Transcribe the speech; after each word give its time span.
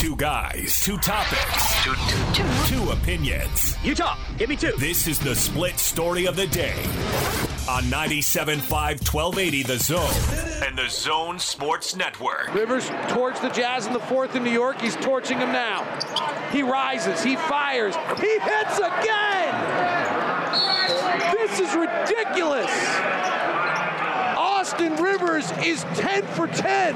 Two 0.00 0.16
guys, 0.16 0.80
two 0.82 0.96
topics, 0.96 1.84
two, 1.84 1.92
two, 2.08 2.42
two. 2.42 2.74
two 2.74 2.90
opinions. 2.90 3.76
You 3.84 3.94
talk. 3.94 4.18
Give 4.38 4.48
me 4.48 4.56
two. 4.56 4.72
This 4.78 5.06
is 5.06 5.18
the 5.18 5.34
split 5.34 5.78
story 5.78 6.24
of 6.24 6.36
the 6.36 6.46
day 6.46 6.82
on 7.68 7.82
97.5 7.84 8.62
1280 8.70 9.62
The 9.62 9.76
Zone 9.76 10.66
and 10.66 10.78
The 10.78 10.88
Zone 10.88 11.38
Sports 11.38 11.96
Network. 11.96 12.54
Rivers 12.54 12.90
towards 13.08 13.40
the 13.40 13.50
Jazz 13.50 13.86
in 13.86 13.92
the 13.92 14.00
fourth 14.00 14.34
in 14.34 14.42
New 14.42 14.50
York. 14.50 14.80
He's 14.80 14.96
torching 14.96 15.36
him 15.36 15.52
now. 15.52 15.84
He 16.50 16.62
rises. 16.62 17.22
He 17.22 17.36
fires. 17.36 17.94
He 18.18 18.38
hits 18.38 18.78
again. 18.78 19.54
This 21.34 21.60
is 21.60 21.74
ridiculous. 21.74 22.70
Austin 24.38 24.96
Rivers 24.96 25.52
is 25.62 25.82
10 25.96 26.22
for 26.28 26.46
10, 26.46 26.94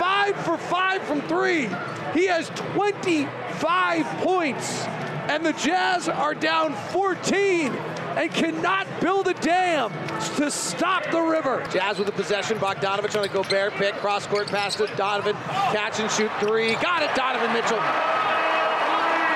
5 0.00 0.36
for 0.38 0.58
5 0.58 1.02
from 1.02 1.20
3. 1.22 1.68
He 2.14 2.26
has 2.26 2.48
25 2.50 4.06
points, 4.18 4.84
and 5.28 5.44
the 5.44 5.52
Jazz 5.54 6.08
are 6.08 6.34
down 6.34 6.74
14 6.92 7.72
and 8.16 8.30
cannot 8.30 8.86
build 9.00 9.28
a 9.28 9.34
dam 9.34 9.90
to 10.36 10.50
stop 10.50 11.10
the 11.10 11.20
river. 11.20 11.66
Jazz 11.70 11.98
with 11.98 12.06
the 12.06 12.12
possession. 12.12 12.58
Bogdanovich 12.58 13.16
on 13.16 13.24
a 13.24 13.28
Gobert 13.28 13.72
pick. 13.74 13.94
Cross 13.94 14.26
court 14.26 14.48
pass 14.48 14.76
to 14.76 14.86
Donovan. 14.96 15.34
Catch 15.72 16.00
and 16.00 16.10
shoot 16.10 16.30
three. 16.40 16.74
Got 16.74 17.02
it, 17.02 17.14
Donovan 17.14 17.52
Mitchell. 17.52 17.80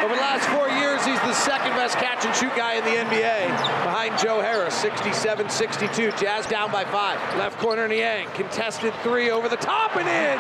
Over 0.05 0.15
the 0.15 0.21
last 0.21 0.47
four 0.51 0.69
years, 0.69 1.05
he's 1.05 1.19
the 1.21 1.33
second 1.33 1.73
best 1.73 1.97
catch 1.97 2.25
and 2.25 2.37
shoot 2.37 2.55
guy 2.55 2.75
in 2.75 2.85
the 2.85 2.91
NBA, 2.91 3.49
behind 3.83 4.17
Joe 4.19 4.41
Harris, 4.41 4.75
67 4.75 5.49
62. 5.49 6.13
Jazz 6.13 6.47
down 6.47 6.71
by 6.71 6.85
five. 6.85 7.19
Left 7.37 7.59
corner, 7.59 7.89
Niang. 7.89 8.29
Contested 8.35 8.95
three 9.03 9.31
over 9.31 9.49
the 9.49 9.57
top 9.57 9.97
and 9.97 10.07
in. 10.07 10.39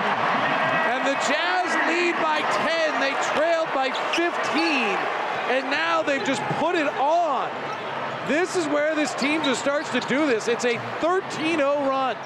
And 0.92 1.06
the 1.06 1.14
Jazz 1.26 1.55
lead 1.86 2.14
by 2.22 2.40
10. 2.40 3.00
They 3.00 3.12
trailed 3.34 3.68
by 3.74 3.90
15. 4.14 4.62
And 5.48 5.70
now 5.70 6.02
they've 6.02 6.24
just 6.24 6.42
put 6.58 6.74
it 6.74 6.88
on. 6.98 7.50
This 8.28 8.56
is 8.56 8.66
where 8.66 8.94
this 8.96 9.14
team 9.14 9.44
just 9.44 9.60
starts 9.60 9.90
to 9.90 10.00
do 10.00 10.26
this. 10.26 10.48
It's 10.48 10.64
a 10.64 10.78
13 11.00 11.58
0 11.58 11.86
run. 11.86 12.16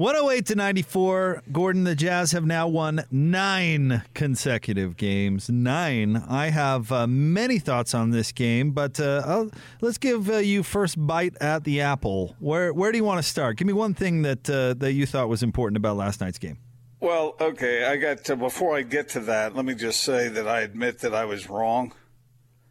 108 0.00 0.46
to 0.46 0.54
94. 0.54 1.42
Gordon, 1.52 1.84
the 1.84 1.94
Jazz 1.94 2.32
have 2.32 2.46
now 2.46 2.66
won 2.66 3.04
nine 3.10 4.02
consecutive 4.14 4.96
games. 4.96 5.50
Nine. 5.50 6.16
I 6.16 6.48
have 6.48 6.90
uh, 6.90 7.06
many 7.06 7.58
thoughts 7.58 7.94
on 7.94 8.10
this 8.10 8.32
game, 8.32 8.70
but 8.70 8.98
uh, 8.98 9.44
let's 9.82 9.98
give 9.98 10.30
uh, 10.30 10.38
you 10.38 10.62
first 10.62 10.96
bite 11.06 11.36
at 11.42 11.64
the 11.64 11.82
apple. 11.82 12.34
Where 12.38 12.72
where 12.72 12.92
do 12.92 12.96
you 12.96 13.04
want 13.04 13.18
to 13.18 13.28
start? 13.28 13.58
Give 13.58 13.66
me 13.66 13.74
one 13.74 13.92
thing 13.92 14.22
that 14.22 14.48
uh, 14.48 14.72
that 14.78 14.94
you 14.94 15.04
thought 15.04 15.28
was 15.28 15.42
important 15.42 15.76
about 15.76 15.98
last 15.98 16.22
night's 16.22 16.38
game. 16.38 16.56
Well, 17.00 17.34
okay. 17.40 17.84
I 17.84 17.96
got 17.96 18.24
to, 18.24 18.36
before 18.36 18.76
I 18.76 18.82
get 18.82 19.08
to 19.10 19.20
that. 19.20 19.56
Let 19.56 19.64
me 19.64 19.74
just 19.74 20.02
say 20.02 20.28
that 20.28 20.46
I 20.46 20.60
admit 20.60 20.98
that 21.00 21.14
I 21.14 21.24
was 21.24 21.48
wrong. 21.48 21.92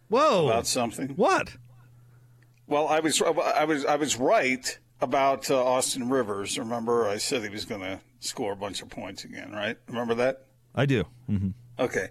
Whoa! 0.10 0.48
About 0.48 0.68
something. 0.68 1.10
What? 1.10 1.56
Well, 2.68 2.88
I 2.88 3.00
was 3.00 3.22
I 3.22 3.64
was 3.66 3.86
I 3.86 3.96
was 3.96 4.18
right 4.18 4.80
about 5.02 5.50
uh, 5.50 5.64
Austin 5.64 6.10
Rivers. 6.10 6.58
Remember, 6.58 7.08
I 7.08 7.18
said 7.18 7.44
he 7.44 7.50
was 7.50 7.66
going 7.66 7.82
to 7.82 8.00
score 8.20 8.54
a 8.54 8.56
bunch 8.56 8.82
of 8.82 8.90
points 8.90 9.24
again, 9.24 9.52
right? 9.52 9.78
Remember 9.88 10.16
that? 10.16 10.46
I 10.76 10.86
do. 10.86 11.06
Mm-hmm. 11.30 11.50
Okay. 11.80 12.10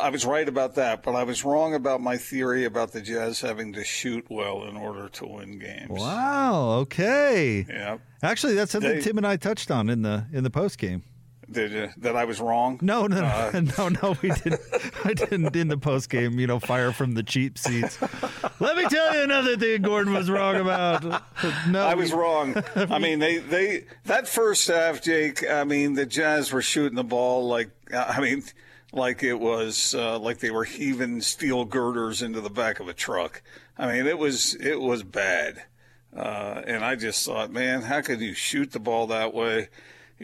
I 0.00 0.08
was 0.08 0.24
right 0.24 0.48
about 0.48 0.76
that, 0.76 1.02
but 1.02 1.14
I 1.14 1.24
was 1.24 1.44
wrong 1.44 1.74
about 1.74 2.00
my 2.00 2.16
theory 2.16 2.64
about 2.64 2.92
the 2.92 3.02
Jazz 3.02 3.42
having 3.42 3.74
to 3.74 3.84
shoot 3.84 4.24
well 4.30 4.64
in 4.64 4.76
order 4.76 5.08
to 5.10 5.26
win 5.26 5.58
games. 5.58 5.90
Wow. 5.90 6.70
Okay. 6.80 7.66
Yeah. 7.68 7.98
Actually, 8.22 8.54
that's 8.54 8.72
something 8.72 8.94
they, 8.94 9.00
Tim 9.02 9.18
and 9.18 9.26
I 9.26 9.36
touched 9.36 9.70
on 9.70 9.90
in 9.90 10.02
the 10.02 10.26
in 10.32 10.42
the 10.42 10.50
post 10.50 10.78
game. 10.78 11.02
Did 11.54 11.72
you, 11.72 11.88
that 11.98 12.16
I 12.16 12.24
was 12.24 12.40
wrong? 12.40 12.78
No, 12.82 13.06
no, 13.06 13.24
uh, 13.24 13.62
no, 13.78 13.88
no. 13.88 14.16
We 14.20 14.30
didn't. 14.30 14.60
I 15.04 15.14
didn't 15.14 15.54
in 15.56 15.68
the 15.68 15.78
post 15.78 16.10
game. 16.10 16.38
You 16.38 16.46
know, 16.46 16.58
fire 16.58 16.92
from 16.92 17.14
the 17.14 17.22
cheap 17.22 17.56
seats. 17.58 17.98
Let 18.60 18.76
me 18.76 18.86
tell 18.88 19.14
you 19.14 19.22
another 19.22 19.56
thing 19.56 19.82
Gordon 19.82 20.12
was 20.12 20.30
wrong 20.30 20.56
about. 20.56 21.04
No, 21.68 21.86
I 21.86 21.94
was 21.94 22.12
wrong. 22.12 22.62
I 22.76 22.98
mean, 22.98 23.20
they 23.20 23.38
they 23.38 23.84
that 24.04 24.28
first 24.28 24.66
half, 24.68 25.00
Jake. 25.02 25.48
I 25.48 25.64
mean, 25.64 25.94
the 25.94 26.06
Jazz 26.06 26.52
were 26.52 26.62
shooting 26.62 26.96
the 26.96 27.04
ball 27.04 27.46
like 27.46 27.70
I 27.94 28.20
mean, 28.20 28.42
like 28.92 29.22
it 29.22 29.38
was 29.38 29.94
uh, 29.94 30.18
like 30.18 30.38
they 30.38 30.50
were 30.50 30.64
heaving 30.64 31.20
steel 31.20 31.64
girders 31.64 32.22
into 32.22 32.40
the 32.40 32.50
back 32.50 32.80
of 32.80 32.88
a 32.88 32.94
truck. 32.94 33.42
I 33.78 33.92
mean, 33.92 34.06
it 34.06 34.18
was 34.18 34.54
it 34.56 34.80
was 34.80 35.02
bad. 35.02 35.62
Uh, 36.16 36.62
and 36.66 36.84
I 36.84 36.94
just 36.94 37.26
thought, 37.26 37.50
man, 37.50 37.82
how 37.82 38.00
could 38.00 38.20
you 38.20 38.34
shoot 38.34 38.70
the 38.70 38.78
ball 38.78 39.08
that 39.08 39.34
way? 39.34 39.68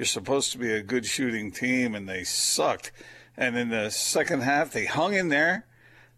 You're 0.01 0.07
supposed 0.07 0.53
to 0.53 0.59
be 0.59 0.73
a 0.73 0.83
good 0.83 1.05
shooting 1.05 1.53
team, 1.53 1.95
and 1.95 2.09
they 2.09 2.25
sucked. 2.25 2.91
And 3.37 3.55
in 3.59 3.69
the 3.69 3.91
second 3.91 4.41
half, 4.41 4.73
they 4.73 4.87
hung 4.87 5.13
in 5.13 5.29
there, 5.29 5.67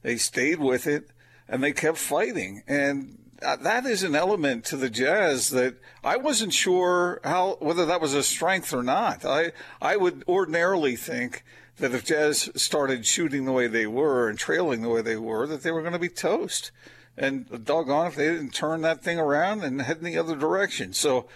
they 0.03 0.19
stayed 0.19 0.61
with 0.61 0.87
it, 0.87 1.11
and 1.49 1.65
they 1.65 1.73
kept 1.73 1.99
fighting. 1.99 2.63
And 2.69 3.19
uh, 3.45 3.57
that 3.57 3.85
is 3.85 4.05
an 4.05 4.15
element 4.15 4.65
to 4.67 4.77
the 4.77 4.89
Jazz 4.89 5.51
that 5.51 5.79
I 6.05 6.17
wasn't 6.17 6.53
sure 6.53 7.21
how 7.25 7.57
whether 7.59 7.85
that 7.87 8.01
was 8.01 8.15
a 8.15 8.23
strength 8.23 8.73
or 8.73 8.85
not. 8.85 9.25
I 9.25 9.51
I 9.81 9.97
would 9.97 10.23
ordinarily 10.29 10.95
think 10.95 11.45
that 11.79 11.93
if 11.93 12.05
Jazz 12.05 12.51
started 12.55 13.05
shooting 13.05 13.47
the 13.47 13.53
way 13.53 13.67
they 13.67 13.89
were 13.89 14.29
and 14.29 14.39
trailing 14.39 14.83
the 14.83 14.91
way 14.91 15.03
they 15.03 15.17
were, 15.17 15.45
that 15.49 15.65
they 15.65 15.73
were 15.73 15.81
going 15.81 15.93
to 15.93 15.99
be 15.99 16.09
toast. 16.09 16.71
And 17.17 17.65
doggone 17.65 18.07
if 18.07 18.15
they 18.15 18.29
didn't 18.29 18.55
turn 18.55 18.83
that 18.83 19.03
thing 19.03 19.19
around 19.19 19.65
and 19.65 19.83
head 19.83 19.99
in 19.99 20.05
the 20.05 20.19
other 20.19 20.37
direction. 20.37 20.93
So 20.93 21.27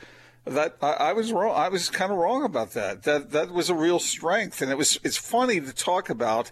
that 0.46 0.76
I, 0.80 0.92
I, 0.92 1.12
was 1.12 1.32
wrong. 1.32 1.54
I 1.56 1.68
was 1.68 1.90
kind 1.90 2.12
of 2.12 2.18
wrong 2.18 2.44
about 2.44 2.72
that. 2.72 3.02
That 3.02 3.30
that 3.32 3.50
was 3.50 3.68
a 3.68 3.74
real 3.74 3.98
strength, 3.98 4.62
and 4.62 4.70
it 4.70 4.78
was. 4.78 4.98
It's 5.02 5.16
funny 5.16 5.60
to 5.60 5.72
talk 5.72 6.08
about 6.08 6.50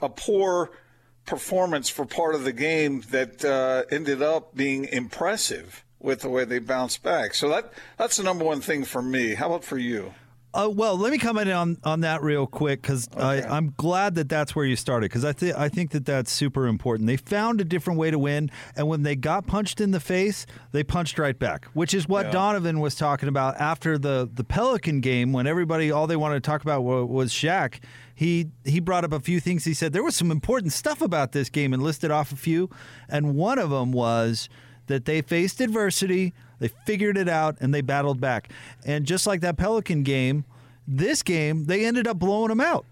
a 0.00 0.08
poor 0.08 0.70
performance 1.26 1.88
for 1.88 2.04
part 2.06 2.34
of 2.34 2.44
the 2.44 2.52
game 2.52 3.02
that 3.10 3.44
uh, 3.44 3.84
ended 3.94 4.22
up 4.22 4.54
being 4.54 4.86
impressive 4.86 5.84
with 6.00 6.20
the 6.20 6.28
way 6.28 6.44
they 6.44 6.58
bounced 6.58 7.02
back. 7.02 7.34
So 7.34 7.48
that 7.50 7.72
that's 7.98 8.16
the 8.16 8.22
number 8.22 8.44
one 8.44 8.60
thing 8.60 8.84
for 8.84 9.02
me. 9.02 9.34
How 9.34 9.46
about 9.46 9.64
for 9.64 9.78
you? 9.78 10.14
Uh, 10.52 10.68
well, 10.72 10.96
let 10.96 11.12
me 11.12 11.18
comment 11.18 11.48
on, 11.48 11.76
on 11.84 12.00
that 12.00 12.22
real 12.22 12.44
quick 12.44 12.82
because 12.82 13.08
okay. 13.14 13.46
I'm 13.46 13.72
glad 13.76 14.16
that 14.16 14.28
that's 14.28 14.56
where 14.56 14.64
you 14.64 14.74
started 14.74 15.08
because 15.08 15.24
I 15.24 15.32
think 15.32 15.56
I 15.56 15.68
think 15.68 15.92
that 15.92 16.04
that's 16.04 16.32
super 16.32 16.66
important. 16.66 17.06
They 17.06 17.16
found 17.16 17.60
a 17.60 17.64
different 17.64 18.00
way 18.00 18.10
to 18.10 18.18
win, 18.18 18.50
and 18.74 18.88
when 18.88 19.04
they 19.04 19.14
got 19.14 19.46
punched 19.46 19.80
in 19.80 19.92
the 19.92 20.00
face, 20.00 20.46
they 20.72 20.82
punched 20.82 21.20
right 21.20 21.38
back, 21.38 21.66
which 21.66 21.94
is 21.94 22.08
what 22.08 22.26
yeah. 22.26 22.32
Donovan 22.32 22.80
was 22.80 22.96
talking 22.96 23.28
about 23.28 23.56
after 23.60 23.96
the 23.96 24.28
the 24.32 24.42
Pelican 24.42 25.00
game 25.00 25.32
when 25.32 25.46
everybody 25.46 25.92
all 25.92 26.08
they 26.08 26.16
wanted 26.16 26.42
to 26.42 26.50
talk 26.50 26.62
about 26.62 26.82
was, 26.82 27.08
was 27.08 27.32
Shaq. 27.32 27.78
He 28.12 28.48
he 28.64 28.80
brought 28.80 29.04
up 29.04 29.12
a 29.12 29.20
few 29.20 29.38
things. 29.38 29.64
He 29.64 29.74
said 29.74 29.92
there 29.92 30.02
was 30.02 30.16
some 30.16 30.32
important 30.32 30.72
stuff 30.72 31.00
about 31.00 31.30
this 31.30 31.48
game 31.48 31.72
and 31.72 31.80
listed 31.80 32.10
off 32.10 32.32
a 32.32 32.36
few, 32.36 32.70
and 33.08 33.36
one 33.36 33.60
of 33.60 33.70
them 33.70 33.92
was 33.92 34.48
that 34.90 35.06
they 35.06 35.22
faced 35.22 35.60
adversity 35.60 36.32
they 36.60 36.68
figured 36.68 37.16
it 37.16 37.28
out 37.28 37.56
and 37.60 37.74
they 37.74 37.80
battled 37.80 38.20
back. 38.20 38.52
And 38.84 39.04
just 39.04 39.26
like 39.26 39.40
that 39.40 39.56
Pelican 39.56 40.04
game, 40.04 40.44
this 40.86 41.22
game, 41.22 41.64
they 41.64 41.84
ended 41.84 42.06
up 42.06 42.18
blowing 42.18 42.48
them 42.48 42.60
out. 42.60 42.84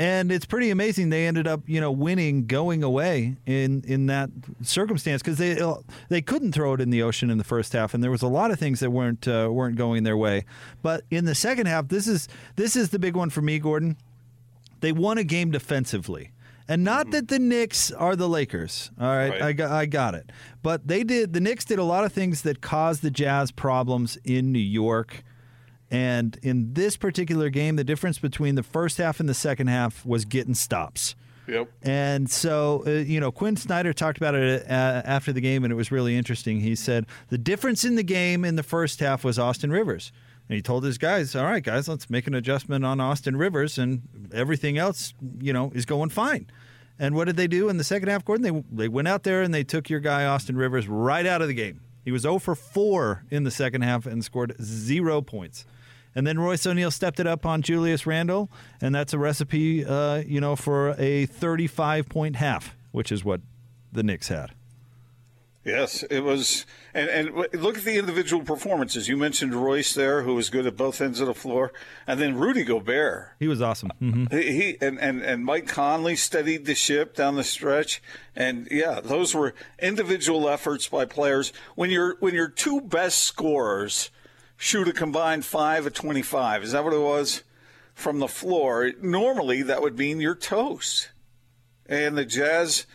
And 0.00 0.30
it's 0.30 0.44
pretty 0.44 0.70
amazing. 0.70 1.10
They 1.10 1.26
ended 1.26 1.48
up, 1.48 1.62
you 1.66 1.80
know, 1.80 1.90
winning 1.90 2.46
going 2.46 2.84
away 2.84 3.36
in 3.46 3.82
in 3.84 4.06
that 4.06 4.30
circumstance 4.62 5.22
because 5.22 5.38
they 5.38 5.60
they 6.08 6.22
couldn't 6.22 6.52
throw 6.52 6.74
it 6.74 6.80
in 6.80 6.90
the 6.90 7.02
ocean 7.02 7.30
in 7.30 7.38
the 7.38 7.42
first 7.42 7.72
half, 7.72 7.94
and 7.94 8.04
there 8.04 8.10
was 8.12 8.22
a 8.22 8.28
lot 8.28 8.52
of 8.52 8.60
things 8.60 8.78
that 8.78 8.90
weren't 8.90 9.26
uh, 9.26 9.48
weren't 9.50 9.74
going 9.74 10.04
their 10.04 10.16
way. 10.16 10.44
But 10.82 11.02
in 11.10 11.24
the 11.24 11.34
second 11.34 11.66
half, 11.66 11.88
this 11.88 12.06
is 12.06 12.28
this 12.54 12.76
is 12.76 12.90
the 12.90 13.00
big 13.00 13.16
one 13.16 13.28
for 13.28 13.42
me, 13.42 13.58
Gordon. 13.58 13.96
They 14.82 14.92
won 14.92 15.18
a 15.18 15.24
game 15.24 15.50
defensively. 15.50 16.30
And 16.68 16.84
not 16.84 17.06
mm-hmm. 17.06 17.10
that 17.12 17.28
the 17.28 17.38
Knicks 17.38 17.90
are 17.92 18.14
the 18.14 18.28
Lakers. 18.28 18.90
All 19.00 19.06
right, 19.08 19.30
right, 19.30 19.42
I 19.42 19.52
got 19.52 19.70
I 19.70 19.86
got 19.86 20.14
it. 20.14 20.30
But 20.62 20.86
they 20.86 21.02
did 21.02 21.32
the 21.32 21.40
Knicks 21.40 21.64
did 21.64 21.78
a 21.78 21.84
lot 21.84 22.04
of 22.04 22.12
things 22.12 22.42
that 22.42 22.60
caused 22.60 23.02
the 23.02 23.10
Jazz 23.10 23.50
problems 23.50 24.18
in 24.24 24.52
New 24.52 24.58
York. 24.58 25.24
And 25.90 26.38
in 26.42 26.74
this 26.74 26.98
particular 26.98 27.48
game, 27.48 27.76
the 27.76 27.84
difference 27.84 28.18
between 28.18 28.56
the 28.56 28.62
first 28.62 28.98
half 28.98 29.20
and 29.20 29.28
the 29.28 29.34
second 29.34 29.68
half 29.68 30.04
was 30.04 30.26
getting 30.26 30.52
stops. 30.54 31.14
Yep. 31.46 31.70
And 31.82 32.30
so, 32.30 32.82
uh, 32.86 32.90
you 32.90 33.20
know, 33.20 33.32
Quin 33.32 33.56
Snyder 33.56 33.94
talked 33.94 34.18
about 34.18 34.34
it 34.34 34.64
uh, 34.68 35.02
after 35.04 35.32
the 35.32 35.40
game, 35.40 35.64
and 35.64 35.72
it 35.72 35.76
was 35.76 35.90
really 35.90 36.14
interesting. 36.14 36.60
He 36.60 36.74
said 36.74 37.06
the 37.28 37.38
difference 37.38 37.84
in 37.84 37.94
the 37.94 38.02
game 38.02 38.44
in 38.44 38.56
the 38.56 38.62
first 38.62 39.00
half 39.00 39.24
was 39.24 39.38
Austin 39.38 39.70
Rivers. 39.70 40.12
And 40.48 40.56
he 40.56 40.62
told 40.62 40.84
his 40.84 40.98
guys, 40.98 41.34
"All 41.36 41.44
right, 41.44 41.62
guys, 41.62 41.88
let's 41.88 42.08
make 42.08 42.26
an 42.26 42.34
adjustment 42.34 42.84
on 42.84 43.00
Austin 43.00 43.36
Rivers, 43.36 43.78
and 43.78 44.02
everything 44.32 44.78
else, 44.78 45.12
you 45.40 45.52
know, 45.52 45.70
is 45.74 45.84
going 45.84 46.10
fine." 46.10 46.46
And 46.98 47.14
what 47.14 47.26
did 47.26 47.36
they 47.36 47.46
do 47.46 47.68
in 47.68 47.76
the 47.76 47.84
second 47.84 48.08
half, 48.08 48.24
Gordon? 48.24 48.42
They 48.42 48.84
they 48.84 48.88
went 48.88 49.08
out 49.08 49.22
there 49.22 49.42
and 49.42 49.54
they 49.54 49.64
took 49.64 49.88
your 49.88 50.00
guy 50.00 50.24
Austin 50.24 50.56
Rivers 50.56 50.88
right 50.88 51.26
out 51.26 51.42
of 51.42 51.48
the 51.48 51.54
game. 51.54 51.80
He 52.04 52.12
was 52.12 52.22
0 52.22 52.38
for 52.38 52.54
4 52.54 53.24
in 53.30 53.44
the 53.44 53.50
second 53.50 53.82
half 53.82 54.06
and 54.06 54.24
scored 54.24 54.56
zero 54.62 55.20
points. 55.20 55.66
And 56.14 56.26
then 56.26 56.38
Royce 56.38 56.66
O'Neale 56.66 56.90
stepped 56.90 57.20
it 57.20 57.26
up 57.26 57.44
on 57.44 57.60
Julius 57.60 58.06
Randle, 58.06 58.50
and 58.80 58.94
that's 58.94 59.12
a 59.12 59.18
recipe, 59.18 59.84
uh, 59.84 60.22
you 60.26 60.40
know, 60.40 60.56
for 60.56 60.94
a 60.98 61.26
35 61.26 62.08
point 62.08 62.36
half, 62.36 62.74
which 62.92 63.12
is 63.12 63.24
what 63.24 63.42
the 63.92 64.02
Knicks 64.02 64.28
had. 64.28 64.52
Yes, 65.68 66.02
it 66.04 66.20
was, 66.20 66.64
and 66.94 67.10
and 67.10 67.34
look 67.62 67.76
at 67.76 67.84
the 67.84 67.98
individual 67.98 68.42
performances. 68.42 69.06
You 69.06 69.18
mentioned 69.18 69.54
Royce 69.54 69.92
there, 69.92 70.22
who 70.22 70.34
was 70.34 70.48
good 70.48 70.66
at 70.66 70.76
both 70.76 71.00
ends 71.02 71.20
of 71.20 71.26
the 71.26 71.34
floor, 71.34 71.72
and 72.06 72.18
then 72.18 72.36
Rudy 72.36 72.64
Gobert. 72.64 73.34
He 73.38 73.48
was 73.48 73.60
awesome. 73.60 73.92
Mm-hmm. 74.00 74.34
He, 74.34 74.52
he 74.52 74.78
and, 74.80 74.98
and 74.98 75.22
and 75.22 75.44
Mike 75.44 75.68
Conley 75.68 76.16
steadied 76.16 76.64
the 76.64 76.74
ship 76.74 77.14
down 77.14 77.36
the 77.36 77.44
stretch, 77.44 78.02
and 78.34 78.66
yeah, 78.70 79.00
those 79.00 79.34
were 79.34 79.54
individual 79.78 80.48
efforts 80.48 80.88
by 80.88 81.04
players. 81.04 81.52
When 81.74 81.90
your 81.90 82.16
when 82.20 82.34
your 82.34 82.48
two 82.48 82.80
best 82.80 83.18
scorers 83.22 84.10
shoot 84.56 84.88
a 84.88 84.92
combined 84.92 85.44
five 85.44 85.84
of 85.84 85.92
twenty 85.92 86.22
five, 86.22 86.62
is 86.62 86.72
that 86.72 86.82
what 86.82 86.94
it 86.94 87.00
was 87.00 87.42
from 87.94 88.20
the 88.20 88.28
floor? 88.28 88.92
Normally, 89.02 89.62
that 89.62 89.82
would 89.82 89.98
mean 89.98 90.20
you're 90.20 90.34
toast, 90.34 91.10
and 91.84 92.16
the 92.16 92.24
Jazz 92.24 92.86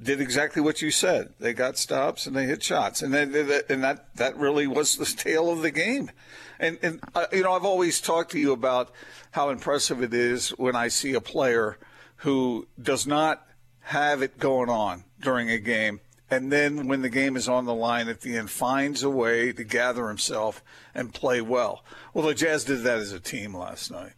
did 0.00 0.20
exactly 0.20 0.62
what 0.62 0.82
you 0.82 0.90
said. 0.90 1.34
They 1.38 1.52
got 1.52 1.76
stops 1.76 2.26
and 2.26 2.34
they 2.34 2.46
hit 2.46 2.62
shots, 2.62 3.02
and 3.02 3.12
then 3.12 3.34
and 3.68 3.82
that 3.84 4.14
that 4.16 4.36
really 4.36 4.66
was 4.66 4.96
the 4.96 5.04
tale 5.04 5.50
of 5.50 5.62
the 5.62 5.70
game. 5.70 6.10
And 6.58 6.78
and 6.82 7.00
uh, 7.14 7.26
you 7.32 7.42
know, 7.42 7.52
I've 7.52 7.64
always 7.64 8.00
talked 8.00 8.32
to 8.32 8.38
you 8.38 8.52
about 8.52 8.90
how 9.32 9.50
impressive 9.50 10.02
it 10.02 10.14
is 10.14 10.50
when 10.50 10.76
I 10.76 10.88
see 10.88 11.14
a 11.14 11.20
player 11.20 11.78
who 12.16 12.68
does 12.80 13.06
not 13.06 13.46
have 13.80 14.22
it 14.22 14.38
going 14.38 14.68
on 14.68 15.04
during 15.20 15.50
a 15.50 15.58
game. 15.58 16.00
And 16.30 16.52
then 16.52 16.86
when 16.86 17.02
the 17.02 17.08
game 17.08 17.36
is 17.36 17.48
on 17.48 17.64
the 17.64 17.74
line 17.74 18.08
at 18.08 18.20
the 18.20 18.36
end, 18.36 18.50
finds 18.50 19.02
a 19.02 19.10
way 19.10 19.52
to 19.52 19.64
gather 19.64 20.06
himself 20.06 20.62
and 20.94 21.12
play 21.12 21.40
well. 21.40 21.84
Well, 22.14 22.26
the 22.26 22.34
Jazz 22.34 22.64
did 22.64 22.84
that 22.84 22.98
as 22.98 23.12
a 23.12 23.18
team 23.18 23.56
last 23.56 23.90
night. 23.90 24.12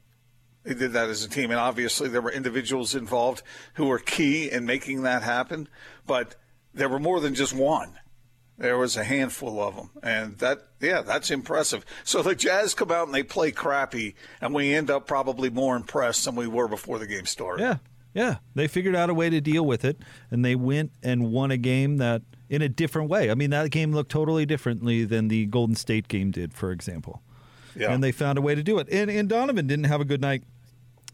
They 0.65 0.75
did 0.75 0.93
that 0.93 1.09
as 1.09 1.25
a 1.25 1.29
team, 1.29 1.51
and 1.51 1.59
obviously 1.59 2.09
there 2.09 2.21
were 2.21 2.31
individuals 2.31 2.95
involved 2.95 3.43
who 3.75 3.87
were 3.87 3.99
key 3.99 4.51
in 4.51 4.65
making 4.65 5.03
that 5.03 5.23
happen. 5.23 5.69
But 6.07 6.37
there 6.73 6.89
were 6.89 7.01
more 7.01 7.21
than 7.21 7.35
just 7.35 7.53
one. 7.53 7.99
There 8.59 8.79
was 8.79 8.97
a 8.97 9.03
handful 9.03 9.61
of 9.61 9.75
them, 9.75 9.91
and 10.03 10.39
that 10.39 10.69
yeah, 10.81 11.03
that's 11.03 11.31
impressive. 11.31 11.85
So 12.05 12.23
the 12.23 12.35
Jazz 12.35 12.75
come 12.75 12.93
out 12.93 13.07
and 13.07 13.15
they 13.15 13.25
play 13.25 13.51
crappy, 13.51 14.15
and 14.41 14.55
we 14.55 14.73
end 14.73 14.91
up 14.91 15.07
probably 15.07 15.51
more 15.51 15.75
impressed 15.75 16.27
than 16.27 16.37
we 16.37 16.47
were 16.47 16.69
before 16.69 16.99
the 16.99 17.07
game 17.07 17.27
started. 17.27 17.63
Yeah, 17.63 17.77
yeah, 18.15 18.37
they 18.55 18.69
figured 18.69 18.95
out 18.95 19.11
a 19.11 19.15
way 19.15 19.31
to 19.31 19.41
deal 19.41 19.65
with 19.65 19.85
it, 19.85 19.99
and 20.31 20.45
they 20.45 20.55
went 20.55 20.93
and 21.03 21.33
won 21.33 21.51
a 21.51 21.57
game 21.57 21.97
that 21.97 22.23
in 22.53 22.61
a 22.61 22.69
different 22.69 23.09
way. 23.09 23.31
I 23.31 23.35
mean, 23.35 23.51
that 23.51 23.71
game 23.71 23.93
looked 23.93 24.11
totally 24.11 24.45
differently 24.45 25.07
than 25.07 25.29
the 25.29 25.47
Golden 25.47 25.75
State 25.75 26.07
game 26.07 26.31
did, 26.31 26.53
for 26.53 26.71
example. 26.71 27.23
Yeah. 27.75 27.91
And 27.91 28.05
they 28.05 28.13
found 28.13 28.37
a 28.37 28.43
way 28.43 28.55
to 28.55 28.63
do 28.63 28.79
it. 28.79 28.89
And, 28.93 29.11
and 29.11 29.27
Donovan 29.27 29.67
didn't 29.67 29.87
have 29.87 30.03
a 30.03 30.05
good 30.05 30.21
night 30.21 30.43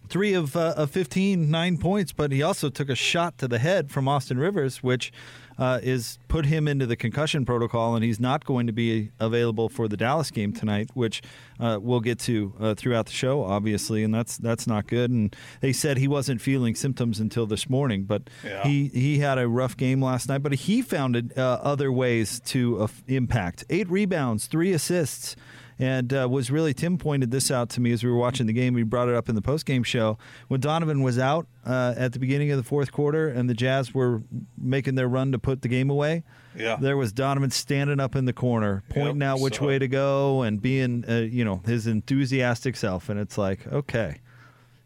three 0.08 0.34
of, 0.34 0.56
uh, 0.56 0.74
of 0.76 0.90
15, 0.90 1.50
nine 1.50 1.78
points, 1.78 2.12
but 2.12 2.32
he 2.32 2.42
also 2.42 2.70
took 2.70 2.88
a 2.88 2.94
shot 2.94 3.38
to 3.38 3.48
the 3.48 3.58
head 3.58 3.90
from 3.90 4.08
Austin 4.08 4.38
Rivers, 4.38 4.82
which 4.82 5.12
uh, 5.58 5.80
is 5.82 6.18
put 6.28 6.46
him 6.46 6.68
into 6.68 6.86
the 6.86 6.96
concussion 6.96 7.44
protocol, 7.44 7.96
and 7.96 8.04
he's 8.04 8.20
not 8.20 8.44
going 8.44 8.66
to 8.68 8.72
be 8.72 9.10
available 9.18 9.68
for 9.68 9.88
the 9.88 9.96
Dallas 9.96 10.30
game 10.30 10.52
tonight, 10.52 10.90
which 10.94 11.20
uh, 11.58 11.78
we'll 11.80 12.00
get 12.00 12.18
to 12.20 12.54
uh, 12.60 12.74
throughout 12.74 13.06
the 13.06 13.12
show, 13.12 13.42
obviously, 13.42 14.04
and 14.04 14.14
that's 14.14 14.36
that's 14.36 14.66
not 14.68 14.86
good. 14.86 15.10
And 15.10 15.34
they 15.60 15.72
said 15.72 15.98
he 15.98 16.06
wasn't 16.06 16.40
feeling 16.40 16.76
symptoms 16.76 17.18
until 17.18 17.46
this 17.46 17.68
morning, 17.68 18.04
but 18.04 18.30
yeah. 18.44 18.62
he 18.62 18.86
he 18.88 19.18
had 19.18 19.38
a 19.38 19.48
rough 19.48 19.76
game 19.76 20.00
last 20.00 20.28
night, 20.28 20.44
but 20.44 20.54
he 20.54 20.80
found 20.80 21.32
uh, 21.36 21.40
other 21.40 21.90
ways 21.90 22.40
to 22.46 22.82
uh, 22.82 22.88
impact. 23.08 23.64
Eight 23.68 23.90
rebounds, 23.90 24.46
three 24.46 24.72
assists 24.72 25.34
and 25.78 26.12
uh, 26.12 26.26
was 26.28 26.50
really 26.50 26.74
Tim 26.74 26.98
pointed 26.98 27.30
this 27.30 27.50
out 27.50 27.68
to 27.70 27.80
me 27.80 27.92
as 27.92 28.02
we 28.02 28.10
were 28.10 28.16
watching 28.16 28.46
the 28.46 28.52
game. 28.52 28.74
We 28.74 28.82
brought 28.82 29.08
it 29.08 29.14
up 29.14 29.28
in 29.28 29.34
the 29.34 29.42
post 29.42 29.66
game 29.66 29.82
show 29.82 30.18
when 30.48 30.60
Donovan 30.60 31.02
was 31.02 31.18
out 31.18 31.46
uh, 31.64 31.94
at 31.96 32.12
the 32.12 32.18
beginning 32.18 32.50
of 32.50 32.56
the 32.56 32.64
fourth 32.64 32.92
quarter, 32.92 33.28
and 33.28 33.48
the 33.48 33.54
Jazz 33.54 33.94
were 33.94 34.22
making 34.56 34.96
their 34.96 35.08
run 35.08 35.32
to 35.32 35.38
put 35.38 35.62
the 35.62 35.68
game 35.68 35.90
away. 35.90 36.24
Yeah, 36.56 36.76
there 36.76 36.96
was 36.96 37.12
Donovan 37.12 37.50
standing 37.50 38.00
up 38.00 38.16
in 38.16 38.24
the 38.24 38.32
corner, 38.32 38.82
pointing 38.88 39.20
yep, 39.20 39.30
out 39.30 39.40
which 39.40 39.58
so. 39.58 39.66
way 39.66 39.78
to 39.78 39.88
go, 39.88 40.42
and 40.42 40.60
being 40.60 41.04
uh, 41.08 41.18
you 41.18 41.44
know 41.44 41.62
his 41.64 41.86
enthusiastic 41.86 42.76
self. 42.76 43.08
And 43.08 43.20
it's 43.20 43.38
like, 43.38 43.66
okay, 43.68 44.20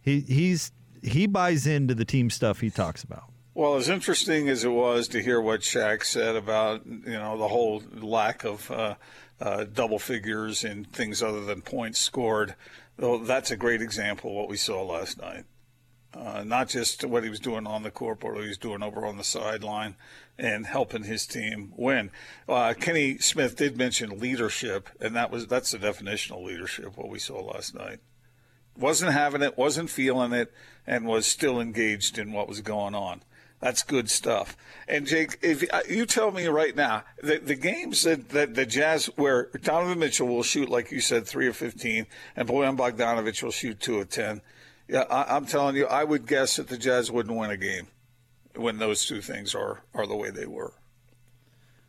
he 0.02 0.20
he's 0.20 0.72
he 1.02 1.26
buys 1.26 1.66
into 1.66 1.94
the 1.94 2.04
team 2.04 2.30
stuff 2.30 2.60
he 2.60 2.70
talks 2.70 3.02
about. 3.02 3.24
Well, 3.54 3.74
as 3.74 3.90
interesting 3.90 4.48
as 4.48 4.64
it 4.64 4.70
was 4.70 5.08
to 5.08 5.22
hear 5.22 5.38
what 5.38 5.60
Shaq 5.60 6.04
said 6.04 6.36
about 6.36 6.86
you 6.86 7.12
know 7.12 7.36
the 7.36 7.48
whole 7.48 7.82
lack 7.92 8.44
of 8.44 8.70
uh, 8.70 8.94
uh, 9.40 9.64
double 9.64 9.98
figures 9.98 10.64
and 10.64 10.90
things 10.90 11.22
other 11.22 11.44
than 11.44 11.60
points 11.60 12.00
scored, 12.00 12.54
well, 12.96 13.18
that's 13.18 13.50
a 13.50 13.56
great 13.58 13.82
example 13.82 14.30
of 14.30 14.36
what 14.36 14.48
we 14.48 14.56
saw 14.56 14.82
last 14.82 15.20
night. 15.20 15.44
Uh, 16.14 16.44
not 16.44 16.70
just 16.70 17.04
what 17.04 17.24
he 17.24 17.28
was 17.28 17.40
doing 17.40 17.66
on 17.66 17.82
the 17.82 17.90
court, 17.90 18.20
but 18.20 18.32
what 18.32 18.42
he 18.42 18.48
was 18.48 18.56
doing 18.56 18.82
over 18.82 19.04
on 19.04 19.18
the 19.18 19.24
sideline 19.24 19.96
and 20.38 20.66
helping 20.66 21.04
his 21.04 21.26
team 21.26 21.74
win. 21.76 22.10
Uh, 22.48 22.72
Kenny 22.78 23.18
Smith 23.18 23.56
did 23.56 23.76
mention 23.76 24.18
leadership, 24.18 24.88
and 24.98 25.14
that 25.14 25.30
was 25.30 25.46
that's 25.46 25.72
the 25.72 25.78
definition 25.78 26.34
of 26.34 26.42
leadership. 26.42 26.96
What 26.96 27.10
we 27.10 27.18
saw 27.18 27.38
last 27.40 27.74
night 27.74 28.00
wasn't 28.78 29.12
having 29.12 29.42
it, 29.42 29.58
wasn't 29.58 29.90
feeling 29.90 30.32
it, 30.32 30.50
and 30.86 31.04
was 31.04 31.26
still 31.26 31.60
engaged 31.60 32.16
in 32.16 32.32
what 32.32 32.48
was 32.48 32.62
going 32.62 32.94
on. 32.94 33.22
That's 33.62 33.84
good 33.84 34.10
stuff. 34.10 34.56
And 34.88 35.06
Jake, 35.06 35.38
if 35.40 35.62
uh, 35.72 35.82
you 35.88 36.04
tell 36.04 36.32
me 36.32 36.46
right 36.48 36.74
now, 36.74 37.04
the, 37.22 37.38
the 37.38 37.54
games 37.54 38.02
that, 38.02 38.30
that 38.30 38.56
the 38.56 38.66
Jazz, 38.66 39.06
where 39.14 39.50
Donovan 39.62 40.00
Mitchell 40.00 40.26
will 40.26 40.42
shoot, 40.42 40.68
like 40.68 40.90
you 40.90 41.00
said, 41.00 41.28
three 41.28 41.46
of 41.46 41.56
15, 41.56 42.08
and 42.34 42.48
Bojan 42.48 42.76
Bogdanovich 42.76 43.40
will 43.40 43.52
shoot 43.52 43.78
two 43.78 44.00
of 44.00 44.10
10. 44.10 44.40
Yeah, 44.88 45.04
I, 45.08 45.36
I'm 45.36 45.46
telling 45.46 45.76
you, 45.76 45.86
I 45.86 46.02
would 46.02 46.26
guess 46.26 46.56
that 46.56 46.66
the 46.66 46.76
Jazz 46.76 47.12
wouldn't 47.12 47.38
win 47.38 47.52
a 47.52 47.56
game 47.56 47.86
when 48.56 48.78
those 48.78 49.06
two 49.06 49.20
things 49.20 49.54
are, 49.54 49.84
are 49.94 50.08
the 50.08 50.16
way 50.16 50.30
they 50.30 50.46
were. 50.46 50.72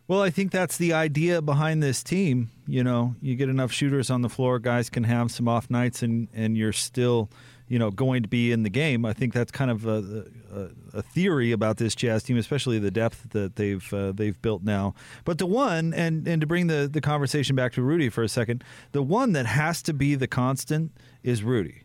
Well, 0.07 0.21
I 0.21 0.29
think 0.29 0.51
that's 0.51 0.77
the 0.77 0.93
idea 0.93 1.41
behind 1.41 1.81
this 1.81 2.03
team. 2.03 2.51
You 2.67 2.83
know, 2.83 3.15
you 3.19 3.35
get 3.35 3.49
enough 3.49 3.71
shooters 3.71 4.11
on 4.11 4.21
the 4.21 4.29
floor, 4.29 4.59
guys 4.59 4.91
can 4.91 5.05
have 5.05 5.31
some 5.31 5.47
off 5.47 5.71
nights, 5.71 6.03
and, 6.03 6.27
and 6.35 6.55
you're 6.55 6.71
still– 6.71 7.31
you 7.68 7.80
know 7.80 7.92
going 7.92 8.24
to 8.24 8.30
be 8.30 8.51
in 8.51 8.63
the 8.63 8.69
game. 8.69 9.06
I 9.06 9.13
think 9.13 9.33
that's 9.33 9.51
kind 9.51 9.71
of 9.71 9.86
a, 9.86 10.25
a, 10.54 10.98
a 10.98 11.01
theory 11.01 11.51
about 11.51 11.77
this 11.77 11.95
Jazz 11.95 12.24
team, 12.24 12.38
especially 12.38 12.80
the 12.80 12.92
depth 12.92 13.30
that 13.31 13.56
they've 13.56 13.94
uh, 13.94 14.12
they've 14.12 14.39
built 14.42 14.63
now. 14.63 14.94
But 15.25 15.38
the 15.38 15.45
one, 15.45 15.94
and 15.94 16.27
and 16.27 16.42
to 16.42 16.48
bring 16.48 16.68
the 16.68 16.89
the 16.92 17.01
conversation 17.01 17.56
back 17.56 17.74
to 17.74 17.81
Rudy 17.81 18.10
for 18.10 18.24
a 18.24 18.30
second, 18.30 18.63
the 18.92 19.04
one 19.04 19.33
that 19.33 19.45
has 19.45 19.81
to 19.83 19.94
be 19.94 20.15
the 20.15 20.27
constant 20.27 20.92
is 21.24 21.44
Rudy 21.44 21.82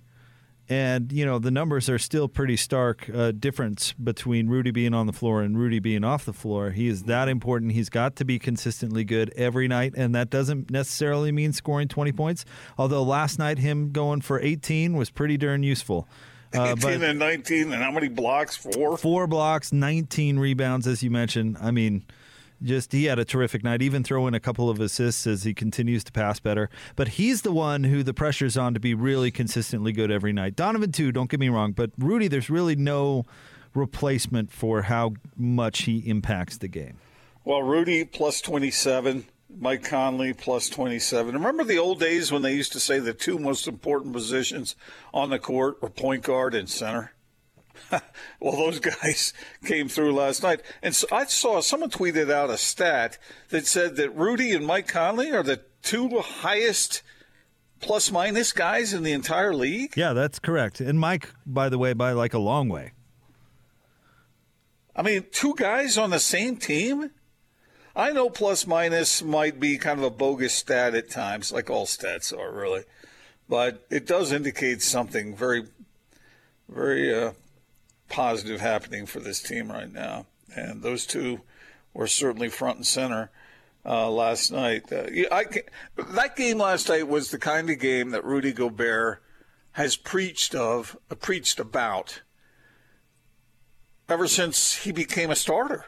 and 0.69 1.11
you 1.13 1.25
know 1.25 1.39
the 1.39 1.51
numbers 1.51 1.89
are 1.89 1.99
still 1.99 2.29
pretty 2.29 2.57
stark 2.57 3.09
uh, 3.13 3.33
difference 3.33 3.93
between 3.93 4.49
Rudy 4.49 4.71
being 4.71 4.95
on 4.95 5.07
the 5.07 5.13
floor 5.13 5.43
and 5.43 5.59
Rudy 5.59 5.79
being 5.79 6.05
off 6.05 6.25
the 6.25 6.33
floor. 6.33 6.71
He 6.71 6.89
is 6.89 7.05
that 7.05 7.29
important. 7.29 7.73
He's 7.73 7.89
got 7.89 8.17
to 8.17 8.25
be 8.25 8.39
consistently 8.39 9.05
good 9.05 9.33
every 9.37 9.69
night, 9.69 9.95
and 9.97 10.15
that 10.15 10.31
doesn't 10.31 10.71
necessarily 10.71 11.33
mean 11.33 11.53
scoring 11.53 11.89
20 11.89 12.13
points. 12.13 12.45
Although 12.77 13.03
last 13.03 13.39
night 13.39 13.59
him 13.59 13.93
going 13.93 14.21
for 14.21 14.41
18 14.41 14.95
was 14.97 15.11
pretty 15.11 15.37
darn 15.37 15.63
useful. 15.63 16.09
Uh, 16.55 16.75
18 16.79 17.03
and 17.03 17.19
19, 17.19 17.75
and 17.75 17.83
how 17.83 17.91
many 17.91 18.09
blocks? 18.09 18.57
Four. 18.57 18.97
Four 18.97 19.27
blocks, 19.27 19.71
19 19.71 20.39
rebounds, 20.39 20.87
as 20.87 21.03
you 21.03 21.11
mentioned. 21.11 21.59
I 21.61 21.73
mean, 21.73 22.07
just 22.63 22.93
he 22.93 23.05
had 23.05 23.19
a 23.19 23.25
terrific 23.25 23.63
night, 23.65 23.83
even 23.83 24.03
throwing 24.03 24.35
a 24.35 24.41
couple 24.41 24.69
of 24.69 24.81
assists 24.81 25.27
as 25.27 25.45
he 25.45 25.55
continues 25.55 26.05
to 26.05 26.13
pass 26.13 26.41
better. 26.41 26.71
But 26.97 27.09
he's 27.09 27.43
the 27.43 27.53
one 27.53 27.85
who 27.85 28.03
the 28.03 28.15
pressure's 28.15 28.57
on 28.57 28.75
to 28.75 28.81
be 28.81 28.95
really 28.95 29.31
consistently 29.31 29.93
good 29.93 30.11
every 30.11 30.33
night. 30.33 30.57
Donovan 30.57 30.93
too, 30.93 31.13
don't 31.13 31.31
get 31.31 31.41
me 31.41 31.49
wrong, 31.49 31.73
but 31.73 31.91
Rudy, 31.99 32.29
there's 32.29 32.51
really 32.51 32.77
no 32.77 33.25
replacement 33.75 34.51
for 34.51 34.83
how 34.83 35.15
much 35.37 35.83
he 35.83 35.99
impacts 35.99 36.59
the 36.59 36.69
game. 36.69 36.99
Well, 37.45 37.63
Rudy 37.63 38.05
plus 38.05 38.41
27, 38.41 39.25
Mike 39.59 39.85
Conley 39.85 40.35
plus 40.35 40.69
27. 40.69 41.35
Remember 41.35 41.65
the 41.65 41.79
old 41.79 42.01
days 42.01 42.31
when 42.31 42.43
they 42.43 42.55
used 42.55 42.73
to 42.73 42.81
say 42.81 42.99
the 42.99 43.15
two 43.15 43.39
most 43.39 43.67
important 43.67 44.13
positions 44.13 44.77
on 45.15 45.31
the 45.31 45.39
court 45.39 45.81
were 45.81 45.91
point 45.91 46.23
guard 46.23 46.55
and 46.55 46.69
center? 46.69 47.13
well, 48.41 48.57
those 48.57 48.81
guys 48.81 49.33
came 49.65 49.89
through 49.89 50.13
last 50.13 50.43
night. 50.43 50.63
And 50.83 50.95
so 50.95 51.07
I 51.13 51.25
saw 51.25 51.61
someone 51.61 51.91
tweeted 51.91 52.31
out 52.31 52.51
a 52.51 52.59
stat 52.59 53.19
that 53.51 53.67
said 53.67 53.97
that 53.97 54.15
Rudy 54.15 54.53
and 54.53 54.67
Mike 54.67 54.89
Conley 54.89 55.31
are 55.31 55.43
the 55.43 55.63
two 55.83 56.19
highest 56.19 57.03
plus 57.81 58.11
minus 58.11 58.53
guys 58.53 58.93
in 58.93 59.03
the 59.03 59.13
entire 59.13 59.55
league. 59.55 59.97
Yeah, 59.97 60.13
that's 60.13 60.39
correct. 60.39 60.81
And 60.81 60.99
Mike, 60.99 61.33
by 61.47 61.69
the 61.69 61.79
way, 61.79 61.93
by 61.93 62.13
like 62.13 62.35
a 62.35 62.39
long 62.39 62.69
way. 62.69 62.93
I 64.95 65.03
mean, 65.03 65.27
two 65.31 65.55
guys 65.57 65.97
on 65.97 66.11
the 66.11 66.19
same 66.19 66.57
team? 66.57 67.13
I 67.95 68.11
know 68.11 68.31
plus 68.31 68.67
minus 68.67 69.23
might 69.23 69.59
be 69.59 69.79
kind 69.79 69.99
of 69.99 70.05
a 70.05 70.11
bogus 70.11 70.55
stat 70.55 70.95
at 70.95 71.11
times, 71.11 71.53
like 71.53 71.71
all 71.71 71.87
stats 71.87 72.37
are, 72.37 72.53
really. 72.53 72.85
But 73.49 73.87
it 73.91 74.07
does 74.07 74.33
indicate 74.33 74.83
something 74.83 75.35
very, 75.35 75.65
very 76.69 77.15
uh, 77.15 77.33
positive 78.09 78.61
happening 78.61 79.07
for 79.07 79.21
this 79.21 79.43
team 79.43 79.71
right 79.71 79.93
now. 79.93 80.27
And 80.55 80.83
those 80.83 81.07
two 81.07 81.41
were 81.95 82.07
certainly 82.07 82.49
front 82.49 82.77
and 82.77 82.87
center 82.87 83.31
uh, 83.85 84.11
last 84.11 84.51
night. 84.51 84.93
Uh, 84.93 85.07
I, 85.31 85.45
that 85.97 86.37
game 86.37 86.59
last 86.59 86.89
night 86.89 87.09
was 87.09 87.31
the 87.31 87.39
kind 87.39 87.71
of 87.71 87.79
game 87.79 88.11
that 88.11 88.25
Rudy 88.25 88.53
Gobert 88.53 89.23
has 89.73 89.97
preached 89.97 90.55
of, 90.55 90.97
uh, 91.11 91.15
preached 91.15 91.61
about 91.61 92.23
ever 94.09 94.27
since 94.27 94.77
he 94.77 94.93
became 94.93 95.31
a 95.31 95.37
starter. 95.37 95.87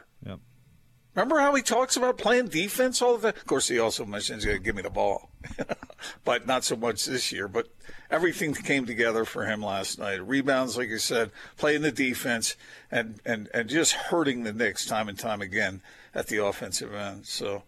Remember 1.13 1.39
how 1.39 1.53
he 1.55 1.61
talks 1.61 1.97
about 1.97 2.17
playing 2.17 2.47
defense 2.47 3.01
all 3.01 3.17
the? 3.17 3.29
Of 3.29 3.45
course, 3.45 3.67
he 3.67 3.79
also 3.79 4.05
mentions 4.05 4.45
give 4.45 4.75
me 4.75 4.81
the 4.81 4.89
ball, 4.89 5.29
but 6.23 6.47
not 6.47 6.63
so 6.63 6.77
much 6.77 7.05
this 7.05 7.33
year. 7.33 7.49
But 7.49 7.67
everything 8.09 8.53
came 8.53 8.85
together 8.85 9.25
for 9.25 9.45
him 9.45 9.61
last 9.61 9.99
night. 9.99 10.25
Rebounds, 10.25 10.77
like 10.77 10.87
you 10.87 10.99
said, 10.99 11.31
playing 11.57 11.81
the 11.81 11.91
defense, 11.91 12.55
and, 12.89 13.19
and, 13.25 13.49
and 13.53 13.67
just 13.67 13.93
hurting 13.93 14.43
the 14.43 14.53
Knicks 14.53 14.85
time 14.85 15.09
and 15.09 15.19
time 15.19 15.41
again 15.41 15.81
at 16.15 16.27
the 16.27 16.43
offensive 16.43 16.93
end. 16.93 17.25
So, 17.25 17.63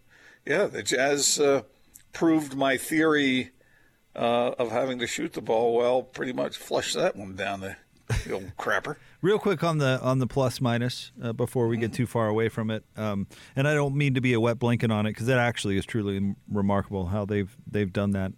yeah, 0.46 0.68
the 0.68 0.82
Jazz 0.82 1.38
uh, 1.38 1.64
proved 2.14 2.56
my 2.56 2.78
theory 2.78 3.52
uh, 4.16 4.52
of 4.58 4.72
having 4.72 5.00
to 5.00 5.08
shoot 5.08 5.34
the 5.34 5.42
ball 5.42 5.76
well, 5.76 6.02
pretty 6.02 6.34
much 6.34 6.56
flushed 6.56 6.96
that 6.96 7.18
one 7.18 7.36
down 7.36 7.60
the, 7.60 7.76
the 8.26 8.34
old 8.34 8.56
crapper. 8.58 8.96
Real 9.24 9.40
quick 9.40 9.64
on 9.64 9.78
the 9.78 10.02
on 10.02 10.20
the 10.20 10.28
plus 10.28 10.60
minus 10.60 11.14
uh, 11.24 11.32
before 11.32 11.70
we 11.70 11.78
get 11.78 11.94
too 11.94 12.06
far 12.06 12.28
away 12.28 12.50
from 12.50 12.70
it, 12.70 12.84
um, 12.98 13.26
and 13.56 13.70
I 13.70 13.74
don't 13.74 13.96
mean 13.96 14.16
to 14.16 14.22
be 14.22 14.34
a 14.34 14.40
wet 14.42 14.60
blanket 14.60 14.92
on 14.92 15.06
it 15.06 15.12
because 15.12 15.28
that 15.28 15.40
actually 15.40 15.78
is 15.78 15.86
truly 15.86 16.36
remarkable 16.52 17.06
how 17.06 17.24
they've 17.24 17.56
they've 17.66 17.92
done 17.92 18.12
that 18.12 18.34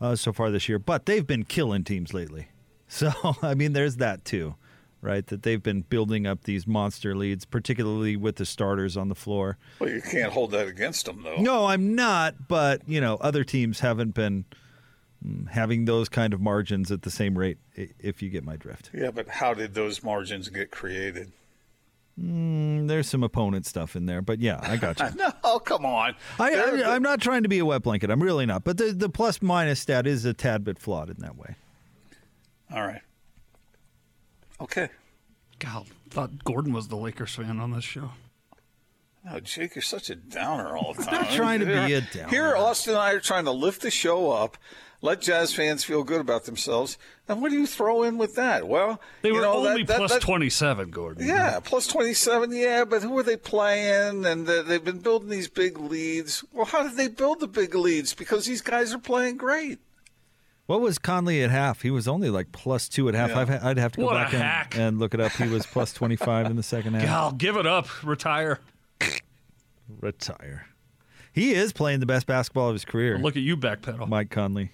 uh, 0.00 0.16
so 0.16 0.32
far 0.32 0.50
this 0.50 0.66
year. 0.66 0.78
But 0.78 1.04
they've 1.04 1.26
been 1.26 1.44
killing 1.44 1.84
teams 1.84 2.14
lately, 2.14 2.48
so 2.88 3.12
I 3.42 3.52
mean 3.52 3.74
there's 3.74 3.96
that 3.96 4.24
too, 4.24 4.54
right? 5.02 5.26
That 5.26 5.42
they've 5.42 5.62
been 5.62 5.82
building 5.82 6.26
up 6.26 6.44
these 6.44 6.66
monster 6.66 7.14
leads, 7.14 7.44
particularly 7.44 8.16
with 8.16 8.36
the 8.36 8.46
starters 8.46 8.96
on 8.96 9.10
the 9.10 9.14
floor. 9.14 9.58
Well, 9.78 9.90
you 9.90 10.00
can't 10.00 10.32
hold 10.32 10.52
that 10.52 10.68
against 10.68 11.04
them, 11.04 11.22
though. 11.22 11.36
No, 11.36 11.66
I'm 11.66 11.94
not, 11.94 12.48
but 12.48 12.80
you 12.88 13.02
know 13.02 13.16
other 13.16 13.44
teams 13.44 13.80
haven't 13.80 14.14
been 14.14 14.46
mm, 14.46 14.56
having 15.50 15.84
those 15.84 16.08
kind 16.08 16.32
of 16.32 16.40
margins 16.40 16.90
at 16.90 17.02
the 17.02 17.10
same 17.10 17.36
rate. 17.36 17.58
If 17.74 18.22
you 18.22 18.30
get 18.30 18.44
my 18.44 18.56
drift. 18.56 18.90
Yeah, 18.92 19.10
but 19.10 19.28
how 19.28 19.54
did 19.54 19.74
those 19.74 20.02
margins 20.02 20.48
get 20.48 20.70
created? 20.70 21.32
Mm, 22.20 22.88
there's 22.88 23.08
some 23.08 23.22
opponent 23.22 23.66
stuff 23.66 23.96
in 23.96 24.06
there, 24.06 24.20
but 24.20 24.40
yeah, 24.40 24.60
I 24.62 24.76
got 24.78 24.98
you. 25.00 25.08
no, 25.16 25.58
come 25.60 25.86
on. 25.86 26.14
I, 26.38 26.54
I, 26.54 26.96
am 26.96 27.02
not 27.02 27.20
trying 27.20 27.44
to 27.44 27.48
be 27.48 27.58
a 27.58 27.64
wet 27.64 27.82
blanket. 27.82 28.10
I'm 28.10 28.22
really 28.22 28.46
not. 28.46 28.64
But 28.64 28.78
the, 28.78 28.92
the 28.92 29.08
plus 29.08 29.40
minus 29.40 29.80
stat 29.80 30.06
is 30.06 30.24
a 30.24 30.34
tad 30.34 30.64
bit 30.64 30.78
flawed 30.78 31.08
in 31.08 31.16
that 31.18 31.36
way. 31.36 31.54
All 32.72 32.86
right. 32.86 33.02
Okay. 34.60 34.88
God, 35.58 35.86
thought 36.08 36.44
Gordon 36.44 36.72
was 36.72 36.88
the 36.88 36.96
Lakers 36.96 37.34
fan 37.34 37.58
on 37.58 37.70
this 37.72 37.84
show. 37.84 38.10
Oh, 39.30 39.40
Jake, 39.40 39.74
you're 39.74 39.82
such 39.82 40.08
a 40.10 40.14
downer 40.14 40.76
all 40.76 40.94
the 40.96 41.04
time. 41.04 41.14
I'm 41.14 41.22
not 41.22 41.30
trying 41.32 41.60
to 41.60 41.66
be 41.66 41.94
a 41.94 42.00
downer. 42.00 42.28
Here, 42.28 42.56
Austin 42.56 42.94
and 42.94 43.02
I 43.02 43.12
are 43.12 43.20
trying 43.20 43.44
to 43.44 43.50
lift 43.50 43.82
the 43.82 43.90
show 43.90 44.30
up, 44.30 44.56
let 45.02 45.20
Jazz 45.20 45.54
fans 45.54 45.82
feel 45.84 46.04
good 46.04 46.20
about 46.20 46.44
themselves. 46.44 46.98
And 47.28 47.40
what 47.40 47.50
do 47.50 47.58
you 47.58 47.66
throw 47.66 48.02
in 48.02 48.18
with 48.18 48.34
that? 48.34 48.68
Well, 48.68 49.00
they 49.22 49.32
were 49.32 49.38
you 49.38 49.44
know, 49.44 49.68
only 49.68 49.82
that, 49.84 49.96
plus 49.96 50.12
that, 50.12 50.20
that, 50.20 50.26
27, 50.26 50.90
Gordon. 50.90 51.26
Yeah, 51.26 51.60
plus 51.60 51.86
27, 51.86 52.52
yeah, 52.52 52.84
but 52.84 53.02
who 53.02 53.16
are 53.18 53.22
they 53.22 53.36
playing? 53.36 54.26
And 54.26 54.46
they've 54.46 54.84
been 54.84 54.98
building 54.98 55.30
these 55.30 55.48
big 55.48 55.78
leads. 55.78 56.44
Well, 56.52 56.66
how 56.66 56.82
did 56.82 56.96
they 56.96 57.08
build 57.08 57.40
the 57.40 57.48
big 57.48 57.74
leads? 57.74 58.14
Because 58.14 58.46
these 58.46 58.60
guys 58.60 58.92
are 58.92 58.98
playing 58.98 59.36
great. 59.38 59.78
What 60.66 60.80
was 60.82 60.98
Conley 60.98 61.42
at 61.42 61.50
half? 61.50 61.82
He 61.82 61.90
was 61.90 62.06
only 62.06 62.30
like 62.30 62.52
plus 62.52 62.88
two 62.88 63.08
at 63.08 63.14
half. 63.14 63.30
Yeah. 63.30 63.58
I'd 63.62 63.76
have 63.76 63.92
to 63.92 64.00
go 64.00 64.06
What 64.06 64.30
back 64.30 64.74
and, 64.76 64.82
and 64.82 64.98
look 65.00 65.14
it 65.14 65.20
up. 65.20 65.32
He 65.32 65.48
was 65.48 65.66
plus 65.66 65.92
25 65.92 66.46
in 66.46 66.54
the 66.54 66.62
second 66.62 66.94
half. 66.94 67.06
God, 67.06 67.38
give 67.38 67.56
it 67.56 67.66
up. 67.66 68.04
Retire. 68.04 68.60
Retire. 70.00 70.66
He 71.32 71.54
is 71.54 71.72
playing 71.72 71.98
the 72.00 72.06
best 72.06 72.26
basketball 72.26 72.68
of 72.68 72.74
his 72.74 72.84
career. 72.84 73.18
Look 73.18 73.36
at 73.36 73.42
you 73.42 73.56
backpedal. 73.56 74.08
Mike 74.08 74.30
Conley. 74.30 74.72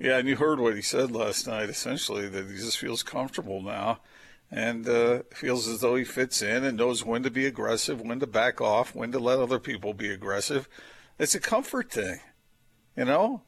Yeah, 0.00 0.16
and 0.16 0.26
you 0.26 0.36
heard 0.36 0.58
what 0.58 0.74
he 0.74 0.80
said 0.80 1.10
last 1.10 1.46
night, 1.46 1.68
essentially, 1.68 2.26
that 2.26 2.48
he 2.48 2.56
just 2.56 2.78
feels 2.78 3.02
comfortable 3.02 3.60
now 3.60 4.00
and 4.50 4.88
uh, 4.88 5.22
feels 5.30 5.68
as 5.68 5.80
though 5.80 5.94
he 5.94 6.04
fits 6.04 6.40
in 6.40 6.64
and 6.64 6.78
knows 6.78 7.04
when 7.04 7.22
to 7.22 7.30
be 7.30 7.44
aggressive, 7.44 8.00
when 8.00 8.18
to 8.18 8.26
back 8.26 8.62
off, 8.62 8.94
when 8.94 9.12
to 9.12 9.18
let 9.18 9.38
other 9.38 9.58
people 9.58 9.92
be 9.92 10.10
aggressive. 10.10 10.70
It's 11.18 11.34
a 11.34 11.40
comfort 11.40 11.92
thing, 11.92 12.18
you 12.96 13.04
know? 13.04 13.42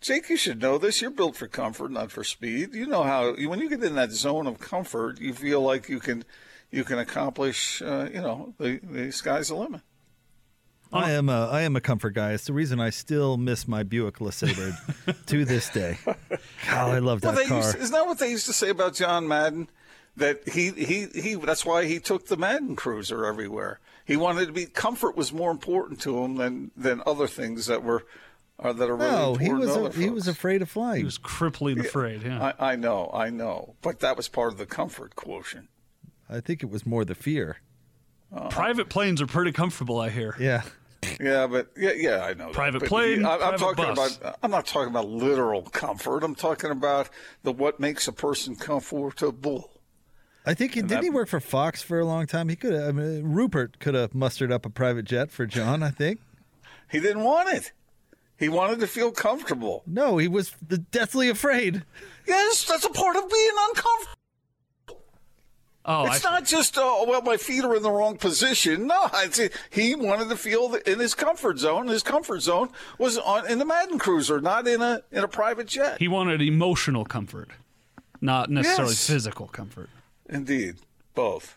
Jake, 0.00 0.28
you 0.28 0.36
should 0.36 0.60
know 0.60 0.76
this. 0.76 1.00
You're 1.00 1.12
built 1.12 1.36
for 1.36 1.46
comfort, 1.46 1.92
not 1.92 2.10
for 2.10 2.24
speed. 2.24 2.74
You 2.74 2.88
know 2.88 3.04
how 3.04 3.34
when 3.34 3.60
you 3.60 3.70
get 3.70 3.84
in 3.84 3.94
that 3.94 4.10
zone 4.10 4.48
of 4.48 4.58
comfort, 4.58 5.20
you 5.20 5.32
feel 5.32 5.60
like 5.60 5.88
you 5.88 6.00
can 6.00 6.24
you 6.72 6.82
can 6.82 6.98
accomplish. 6.98 7.80
Uh, 7.80 8.08
you 8.12 8.20
know, 8.20 8.52
the, 8.58 8.80
the 8.82 9.12
sky's 9.12 9.48
the 9.48 9.54
limit. 9.54 9.82
I 10.92 11.12
am 11.12 11.28
a 11.28 11.48
I 11.48 11.62
am 11.62 11.76
a 11.76 11.80
comfort 11.80 12.10
guy. 12.10 12.32
It's 12.32 12.46
the 12.46 12.52
reason 12.52 12.80
I 12.80 12.90
still 12.90 13.36
miss 13.36 13.66
my 13.66 13.82
Buick 13.82 14.18
LeSabre 14.18 15.26
to 15.26 15.44
this 15.44 15.68
day. 15.70 15.98
God, 16.04 16.18
I 16.68 16.98
love 16.98 17.20
that 17.22 17.34
well, 17.34 17.36
they 17.36 17.48
car. 17.48 17.58
Used, 17.58 17.76
isn't 17.76 17.92
that 17.92 18.06
what 18.06 18.18
they 18.18 18.30
used 18.30 18.46
to 18.46 18.52
say 18.52 18.68
about 18.68 18.94
John 18.94 19.26
Madden? 19.26 19.68
That 20.16 20.46
he, 20.46 20.70
he, 20.72 21.06
he 21.06 21.34
that's 21.36 21.64
why 21.64 21.86
he 21.86 21.98
took 21.98 22.26
the 22.26 22.36
Madden 22.36 22.76
Cruiser 22.76 23.24
everywhere. 23.24 23.80
He 24.04 24.16
wanted 24.16 24.46
to 24.46 24.52
be 24.52 24.66
comfort 24.66 25.16
was 25.16 25.32
more 25.32 25.50
important 25.50 26.00
to 26.02 26.22
him 26.22 26.36
than 26.36 26.70
than 26.76 27.02
other 27.06 27.26
things 27.26 27.66
that 27.66 27.82
were 27.82 28.04
uh, 28.58 28.74
that 28.74 28.90
are 28.90 28.96
really 28.96 29.10
no, 29.10 29.32
important. 29.32 29.48
he 29.48 29.52
was 29.54 29.74
to 29.74 29.80
a, 29.80 29.84
other 29.86 30.00
he 30.00 30.10
was 30.10 30.28
afraid 30.28 30.60
of 30.60 30.68
flying. 30.68 30.98
He 30.98 31.04
was 31.04 31.16
crippling 31.16 31.80
afraid, 31.80 32.22
yeah. 32.22 32.52
I, 32.58 32.72
I 32.72 32.76
know, 32.76 33.10
I 33.14 33.30
know, 33.30 33.76
but 33.80 34.00
that 34.00 34.16
was 34.16 34.28
part 34.28 34.52
of 34.52 34.58
the 34.58 34.66
comfort 34.66 35.16
quotient. 35.16 35.68
I 36.28 36.40
think 36.40 36.62
it 36.62 36.70
was 36.70 36.84
more 36.84 37.04
the 37.04 37.14
fear. 37.14 37.58
Private 38.50 38.88
planes 38.88 39.20
are 39.20 39.26
pretty 39.26 39.52
comfortable, 39.52 40.00
I 40.00 40.08
hear. 40.08 40.34
Yeah. 40.40 40.62
Yeah, 41.20 41.46
but 41.46 41.68
yeah, 41.76 41.92
yeah, 41.96 42.24
I 42.24 42.34
know. 42.34 42.50
Private 42.50 42.80
But 42.80 42.88
plane, 42.88 43.24
I, 43.24 43.32
I'm 43.34 43.38
private 43.38 43.58
talking 43.58 43.94
bus. 43.94 44.16
about. 44.18 44.38
I'm 44.42 44.50
not 44.50 44.66
talking 44.66 44.88
about 44.90 45.08
literal 45.08 45.62
comfort. 45.62 46.22
I'm 46.22 46.34
talking 46.34 46.70
about 46.70 47.10
the 47.42 47.52
what 47.52 47.80
makes 47.80 48.06
a 48.08 48.12
person 48.12 48.54
comfortable. 48.56 49.70
I 50.44 50.54
think 50.54 50.74
he 50.74 50.80
didn't 50.80 50.90
that- 50.90 51.02
he 51.04 51.10
work 51.10 51.28
for 51.28 51.40
Fox 51.40 51.82
for 51.82 51.98
a 52.00 52.04
long 52.04 52.26
time. 52.26 52.48
He 52.48 52.56
could. 52.56 52.74
I 52.74 52.92
mean, 52.92 53.22
Rupert 53.24 53.78
could 53.80 53.94
have 53.94 54.14
mustered 54.14 54.50
up 54.52 54.64
a 54.66 54.70
private 54.70 55.04
jet 55.04 55.30
for 55.30 55.46
John. 55.46 55.82
I 55.82 55.90
think. 55.90 56.20
He 56.90 57.00
didn't 57.00 57.24
want 57.24 57.48
it. 57.52 57.72
He 58.38 58.48
wanted 58.48 58.80
to 58.80 58.86
feel 58.86 59.12
comfortable. 59.12 59.82
No, 59.86 60.18
he 60.18 60.26
was 60.28 60.50
deathly 60.90 61.28
afraid. 61.28 61.84
Yes, 62.26 62.64
that's 62.64 62.84
a 62.84 62.90
part 62.90 63.16
of 63.16 63.28
being 63.30 63.50
uncomfortable. 63.68 64.14
Oh, 65.84 66.06
It's 66.06 66.24
I, 66.24 66.30
not 66.30 66.44
just, 66.46 66.76
oh, 66.78 67.04
well, 67.08 67.22
my 67.22 67.36
feet 67.36 67.64
are 67.64 67.74
in 67.74 67.82
the 67.82 67.90
wrong 67.90 68.16
position. 68.16 68.86
No, 68.86 69.08
it's, 69.14 69.40
he 69.70 69.94
wanted 69.96 70.28
to 70.28 70.36
feel 70.36 70.74
in 70.86 71.00
his 71.00 71.14
comfort 71.14 71.58
zone. 71.58 71.88
His 71.88 72.02
comfort 72.04 72.40
zone 72.40 72.68
was 72.98 73.18
on 73.18 73.50
in 73.50 73.58
the 73.58 73.64
Madden 73.64 73.98
Cruiser, 73.98 74.40
not 74.40 74.68
in 74.68 74.80
a 74.80 75.02
in 75.10 75.24
a 75.24 75.28
private 75.28 75.66
jet. 75.66 75.98
he 75.98 76.06
wanted 76.08 76.40
emotional 76.40 77.04
comfort, 77.04 77.50
not 78.20 78.48
necessarily 78.48 78.92
Yes. 78.92 79.06
physical 79.08 79.48
comfort. 79.48 79.90
Indeed, 80.28 80.76
both. 81.14 81.56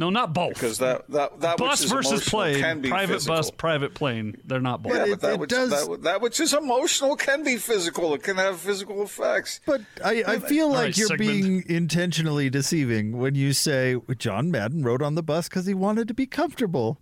No, 0.00 0.10
not 0.10 0.32
both. 0.32 0.54
Because 0.54 0.78
that 0.78 1.08
that 1.10 1.40
that 1.42 1.58
bus 1.58 1.80
which 1.80 1.84
is 1.84 1.92
versus 1.92 2.12
emotional 2.12 2.30
plane, 2.40 2.60
can 2.60 2.80
be 2.80 2.88
private 2.88 3.12
physical. 3.14 3.36
bus, 3.36 3.50
private 3.52 3.94
plane. 3.94 4.36
They're 4.44 4.58
not 4.58 4.82
both. 4.82 4.94
Yeah, 4.94 4.98
But 5.00 5.06
but, 5.08 5.12
it- 5.12 5.20
that, 5.20 5.32
it 5.34 5.38
which, 5.40 5.50
does- 5.50 5.88
that, 5.88 6.02
that 6.02 6.20
which 6.22 6.40
is 6.40 6.54
emotional 6.54 7.14
can 7.16 7.44
be 7.44 7.56
physical. 7.58 8.14
It 8.14 8.22
can 8.22 8.36
have 8.38 8.58
physical 8.58 9.02
effects. 9.02 9.60
But 9.66 9.82
I, 10.04 10.24
I 10.26 10.38
feel 10.38 10.68
like 10.68 10.78
right, 10.78 10.96
you're 10.98 11.06
segment. 11.08 11.30
being 11.30 11.64
intentionally 11.68 12.48
deceiving 12.50 13.18
when 13.18 13.34
you 13.34 13.52
say 13.52 13.96
John 14.18 14.50
Madden 14.50 14.82
rode 14.82 15.02
on 15.02 15.14
the 15.14 15.22
bus 15.22 15.48
because 15.48 15.66
he 15.66 15.74
wanted 15.74 16.08
to 16.08 16.14
be 16.14 16.26
comfortable. 16.26 16.98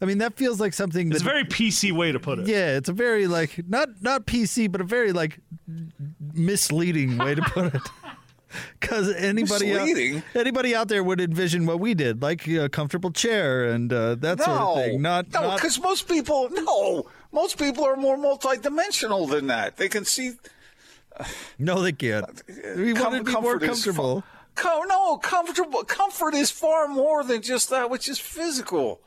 I 0.00 0.04
mean, 0.04 0.18
that 0.18 0.34
feels 0.36 0.60
like 0.60 0.74
something 0.74 1.10
It's 1.10 1.22
a 1.22 1.24
very 1.24 1.44
PC 1.44 1.92
way 1.92 2.12
to 2.12 2.20
put 2.20 2.38
it. 2.38 2.46
Yeah, 2.46 2.76
it's 2.76 2.88
a 2.88 2.92
very 2.92 3.26
like 3.26 3.68
not 3.68 3.88
not 4.00 4.26
PC, 4.26 4.70
but 4.72 4.80
a 4.80 4.84
very 4.84 5.12
like 5.12 5.40
misleading 6.34 7.18
way 7.18 7.34
to 7.34 7.42
put 7.42 7.74
it. 7.74 7.82
Because 8.80 9.12
anybody 9.14 9.76
out, 9.76 9.88
anybody 10.34 10.74
out 10.74 10.88
there 10.88 11.02
would 11.04 11.20
envision 11.20 11.66
what 11.66 11.80
we 11.80 11.94
did, 11.94 12.22
like 12.22 12.46
a 12.46 12.68
comfortable 12.68 13.10
chair 13.10 13.64
and 13.64 13.92
uh, 13.92 14.14
that 14.16 14.40
sort 14.40 14.56
of 14.60 14.74
thing. 14.76 15.02
Not 15.02 15.32
no, 15.32 15.40
not 15.42 15.56
because 15.56 15.78
most 15.80 16.08
people 16.08 16.48
no, 16.50 17.06
most 17.32 17.58
people 17.58 17.84
are 17.84 17.96
more 17.96 18.16
multidimensional 18.16 19.28
than 19.28 19.48
that. 19.48 19.76
They 19.76 19.88
can 19.88 20.04
see 20.04 20.32
no, 21.58 21.82
they 21.82 21.92
can't. 21.92 22.42
We 22.76 22.94
com- 22.94 23.12
want 23.12 23.16
to 23.16 23.24
be 23.24 23.32
more 23.32 23.58
comfort 23.58 23.60
fa- 23.60 23.66
comfortable. 23.66 24.24
Co- 24.54 24.84
no, 24.88 25.16
comfortable. 25.18 25.84
Comfort 25.84 26.34
is 26.34 26.50
far 26.50 26.88
more 26.88 27.22
than 27.24 27.42
just 27.42 27.70
that 27.70 27.90
which 27.90 28.08
is 28.08 28.18
physical. 28.18 29.00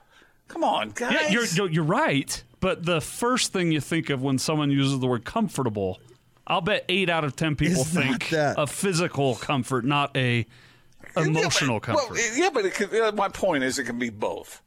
Come 0.48 0.64
on, 0.64 0.90
guys. 0.92 1.14
Yeah, 1.14 1.30
you're 1.30 1.46
you're- 1.46 1.74
you're 1.74 1.84
right. 1.84 2.44
But 2.60 2.86
the 2.86 3.02
first 3.02 3.54
thing 3.54 3.72
you 3.72 3.82
think 3.82 4.12
of 4.12 4.22
when 4.22 4.38
someone 4.38 4.70
uses 4.70 5.00
the 5.00 5.08
word 5.08 5.26
comfortable, 5.26 6.00
I'll 6.52 6.60
bet 6.62 6.84
eight 6.90 7.10
out 7.10 7.24
of 7.24 7.36
ten 7.38 7.56
people 7.56 7.82
Is 7.84 7.94
not 7.96 8.04
think 8.04 8.30
that. 8.30 8.56
a 8.60 8.68
physical 8.68 9.36
comfort, 9.36 9.86
not 9.86 10.16
a 10.18 10.46
emotional 11.16 11.76
yeah, 11.76 11.80
but, 11.80 11.84
comfort. 11.84 12.12
Well, 12.12 12.38
yeah, 12.38 12.50
but 12.54 12.66
it 12.66 12.74
can, 12.74 12.90
uh, 13.02 13.12
my 13.14 13.30
point 13.30 13.64
is, 13.64 13.80
it 13.80 13.86
can 13.86 13.98
be 13.98 14.10
both. 14.10 14.62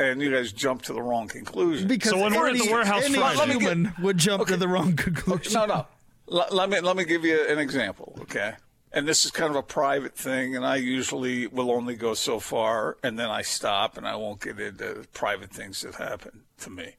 And 0.00 0.20
you 0.20 0.32
guys 0.32 0.52
jump 0.52 0.82
to 0.82 0.92
the 0.92 1.00
wrong 1.02 1.28
conclusion. 1.28 1.86
Because 1.86 2.10
So 2.10 2.18
when 2.20 2.34
we're 2.34 2.48
at 2.48 2.56
the 2.56 2.68
warehouse 2.70 3.04
any 3.04 3.14
Friday- 3.18 3.38
Let 3.38 3.48
me 3.48 3.58
get- 3.84 3.98
would 4.00 4.18
jump 4.18 4.48
to 4.48 4.56
the 4.56 4.66
wrong 4.66 4.96
conclusion. 4.96 5.52
No, 5.52 5.66
no. 5.66 5.86
Let, 6.26 6.52
let 6.52 6.68
me 6.70 6.80
let 6.80 6.96
me 6.96 7.04
give 7.04 7.24
you 7.24 7.48
an 7.48 7.58
example, 7.58 8.18
okay? 8.22 8.54
And 8.92 9.06
this 9.06 9.24
is 9.24 9.30
kind 9.30 9.50
of 9.50 9.56
a 9.56 9.62
private 9.62 10.16
thing, 10.16 10.56
and 10.56 10.66
I 10.66 10.76
usually 10.76 11.46
will 11.46 11.70
only 11.70 11.94
go 11.94 12.14
so 12.14 12.40
far, 12.40 12.96
and 13.02 13.18
then 13.18 13.28
I 13.30 13.42
stop, 13.42 13.96
and 13.96 14.06
I 14.08 14.16
won't 14.16 14.40
get 14.40 14.58
into 14.58 15.04
private 15.14 15.50
things 15.50 15.82
that 15.82 15.94
happen 15.94 16.42
to 16.58 16.70
me. 16.70 16.96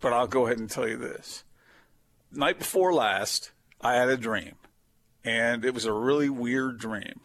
But 0.00 0.12
I'll 0.12 0.26
go 0.26 0.46
ahead 0.46 0.58
and 0.58 0.68
tell 0.68 0.88
you 0.88 0.96
this: 0.96 1.44
night 2.32 2.58
before 2.58 2.92
last, 2.92 3.50
I 3.80 3.94
had 3.94 4.08
a 4.08 4.16
dream, 4.16 4.54
and 5.24 5.64
it 5.64 5.74
was 5.74 5.84
a 5.84 5.92
really 5.92 6.30
weird 6.30 6.78
dream. 6.78 7.20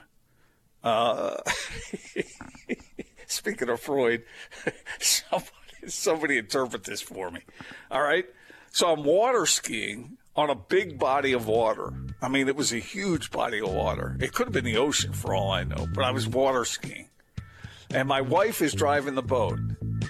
Uh, 0.83 1.37
speaking 3.27 3.69
of 3.69 3.79
Freud, 3.79 4.23
somebody 4.99 5.51
somebody 5.87 6.37
interpret 6.37 6.83
this 6.83 7.01
for 7.01 7.31
me. 7.31 7.41
All 7.89 8.01
right. 8.01 8.25
So 8.71 8.91
I'm 8.91 9.03
water 9.03 9.45
skiing 9.45 10.17
on 10.35 10.49
a 10.49 10.55
big 10.55 10.97
body 10.97 11.33
of 11.33 11.47
water. 11.47 11.93
I 12.21 12.29
mean, 12.29 12.47
it 12.47 12.55
was 12.55 12.71
a 12.71 12.79
huge 12.79 13.31
body 13.31 13.59
of 13.59 13.69
water. 13.69 14.15
It 14.19 14.33
could 14.33 14.47
have 14.47 14.53
been 14.53 14.65
the 14.65 14.77
ocean 14.77 15.13
for 15.13 15.35
all 15.35 15.51
I 15.51 15.63
know, 15.63 15.87
but 15.93 16.03
I 16.03 16.11
was 16.11 16.27
water 16.27 16.63
skiing. 16.65 17.09
And 17.93 18.07
my 18.07 18.21
wife 18.21 18.61
is 18.61 18.73
driving 18.73 19.15
the 19.15 19.21
boat. 19.21 19.59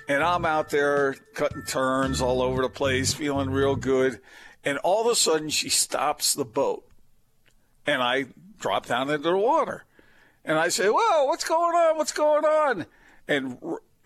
And 0.07 0.23
I'm 0.23 0.45
out 0.45 0.69
there 0.69 1.15
cutting 1.33 1.63
turns 1.63 2.21
all 2.21 2.41
over 2.41 2.61
the 2.61 2.69
place, 2.69 3.13
feeling 3.13 3.49
real 3.49 3.75
good. 3.75 4.19
And 4.63 4.77
all 4.79 5.01
of 5.01 5.11
a 5.11 5.15
sudden, 5.15 5.49
she 5.49 5.69
stops 5.69 6.33
the 6.33 6.45
boat. 6.45 6.87
And 7.85 8.01
I 8.01 8.27
drop 8.59 8.85
down 8.85 9.09
into 9.09 9.29
the 9.29 9.37
water. 9.37 9.85
And 10.45 10.57
I 10.57 10.69
say, 10.69 10.87
Whoa, 10.87 11.25
what's 11.25 11.43
going 11.43 11.75
on? 11.75 11.97
What's 11.97 12.11
going 12.11 12.45
on? 12.45 12.85
And 13.27 13.57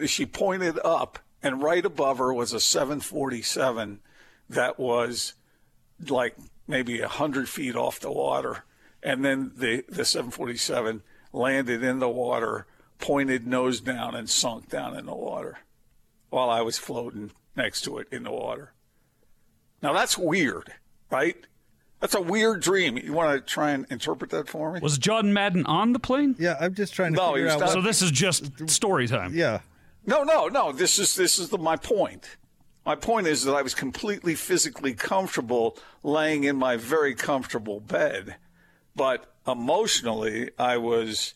she 0.06 0.26
pointed 0.26 0.80
up, 0.84 1.20
and 1.42 1.62
right 1.62 1.86
above 1.86 2.18
her 2.18 2.34
was 2.34 2.54
a 2.54 2.60
747 2.60 4.00
that 4.50 4.80
was 4.80 5.34
like 6.10 6.36
maybe 6.68 7.00
100 7.00 7.48
feet 7.48 7.76
off 7.76 8.00
the 8.00 8.12
water. 8.12 8.64
And 9.02 9.24
then 9.24 9.52
the, 9.56 9.84
the 9.88 10.06
747 10.06 11.04
landed 11.32 11.84
in 11.84 12.00
the 12.00 12.10
water, 12.10 12.66
pointed 13.00 13.46
nose 13.46 13.80
down, 13.80 14.16
and 14.16 14.30
sunk 14.30 14.70
down 14.70 14.98
in 14.98 15.06
the 15.06 15.16
water 15.16 15.60
while 16.30 16.50
I 16.50 16.62
was 16.62 16.78
floating 16.78 17.32
next 17.56 17.82
to 17.84 17.98
it 18.00 18.08
in 18.12 18.24
the 18.24 18.32
water. 18.32 18.74
Now 19.82 19.94
that's 19.94 20.18
weird, 20.18 20.72
right? 21.12 21.36
That's 22.00 22.14
a 22.16 22.22
weird 22.22 22.62
dream. 22.62 22.98
You 22.98 23.14
want 23.14 23.34
to 23.46 23.54
try 23.54 23.72
and 23.72 23.86
interpret 23.90 24.30
that 24.32 24.48
for 24.50 24.72
me? 24.74 24.80
Was 24.82 24.98
John 24.98 25.34
Madden 25.34 25.66
on 25.66 25.94
the 25.94 26.00
plane? 26.00 26.36
Yeah, 26.38 26.56
I'm 26.60 26.74
just 26.76 26.94
trying 26.94 27.14
to 27.14 27.18
No, 27.18 27.34
figure 27.34 27.48
out. 27.50 27.60
not. 27.60 27.66
What, 27.68 27.74
So 27.74 27.82
this 27.82 28.02
is 28.02 28.12
just 28.12 28.70
story 28.70 29.08
time. 29.08 29.34
yeah, 29.34 29.62
No, 30.06 30.24
no, 30.24 30.48
no. 30.48 30.72
This 30.72 31.00
is 31.00 31.16
this 31.16 31.40
is 31.40 31.50
the, 31.50 31.58
my 31.58 31.76
point. 31.78 32.38
My 32.86 32.96
point 32.96 33.26
is 33.26 33.44
that 33.46 33.54
I 33.56 33.64
was 33.64 33.74
completely 33.74 34.36
physically 34.36 34.94
comfortable 34.94 35.78
laying 36.04 36.44
in 36.44 36.56
my 36.58 36.78
very 36.78 37.16
comfortable 37.16 37.80
bed, 37.80 38.36
but 38.96 39.34
emotionally 39.48 40.52
I 40.60 40.78
was 40.78 41.34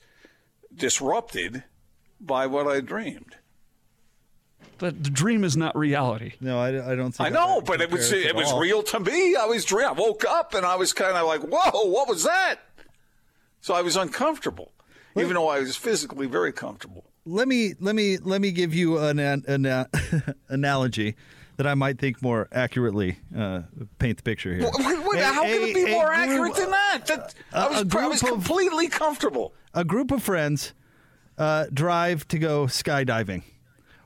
disrupted 0.75 1.63
by 2.21 2.45
what 2.47 2.67
I 2.67 2.81
dreamed. 2.81 3.35
But 4.79 5.03
the 5.03 5.09
dream 5.09 5.43
is 5.43 5.55
not 5.57 5.77
reality. 5.77 6.33
no, 6.41 6.59
I, 6.59 6.91
I 6.91 6.95
don't. 6.95 7.11
Think 7.11 7.27
I 7.27 7.29
know, 7.29 7.55
that 7.57 7.65
but 7.65 7.81
it 7.81 7.91
was 7.91 8.11
it 8.11 8.35
was 8.35 8.51
all. 8.51 8.59
real 8.59 8.81
to 8.83 8.99
me. 8.99 9.35
I 9.35 9.45
was 9.45 9.65
dreaming. 9.65 9.89
I 9.89 9.99
woke 9.99 10.25
up 10.25 10.53
and 10.53 10.65
I 10.65 10.75
was 10.75 10.93
kind 10.93 11.15
of 11.17 11.27
like, 11.27 11.41
"Whoa, 11.41 11.85
what 11.89 12.07
was 12.07 12.23
that?" 12.23 12.57
So 13.61 13.73
I 13.73 13.81
was 13.81 13.95
uncomfortable, 13.97 14.71
even 15.17 15.33
though 15.33 15.49
I 15.49 15.59
was 15.59 15.75
physically 15.75 16.27
very 16.27 16.53
comfortable. 16.53 17.03
Let 17.25 17.47
me 17.47 17.73
let 17.79 17.93
me 17.95 18.17
let 18.17 18.39
me 18.41 18.51
give 18.51 18.73
you 18.73 18.97
an, 18.99 19.19
an, 19.19 19.43
an 19.47 19.85
analogy 20.47 21.15
that 21.57 21.67
I 21.67 21.75
might 21.75 21.99
think 21.99 22.21
more 22.21 22.47
accurately 22.53 23.19
uh, 23.37 23.63
paint 23.99 24.15
the 24.17 24.23
picture 24.23 24.55
here. 24.55 24.63
Wait, 24.77 24.99
wait, 25.05 25.19
A- 25.19 25.25
how 25.25 25.43
can 25.43 25.61
it 25.61 25.73
be 25.75 25.81
a- 25.83 25.87
a 25.87 25.91
more 25.91 26.05
group- 26.05 26.17
accurate 26.17 26.55
than 26.55 26.71
that? 26.71 26.99
that 27.07 27.35
I 27.51 27.65
a 27.65 27.69
was, 27.69 27.95
I 27.95 28.07
was 28.07 28.21
group 28.21 28.33
of- 28.37 28.45
completely 28.45 28.87
comfortable. 28.87 29.53
a 29.73 29.83
group 29.83 30.11
of 30.11 30.23
friends 30.23 30.73
uh, 31.37 31.65
drive 31.73 32.25
to 32.29 32.39
go 32.39 32.65
skydiving. 32.67 33.43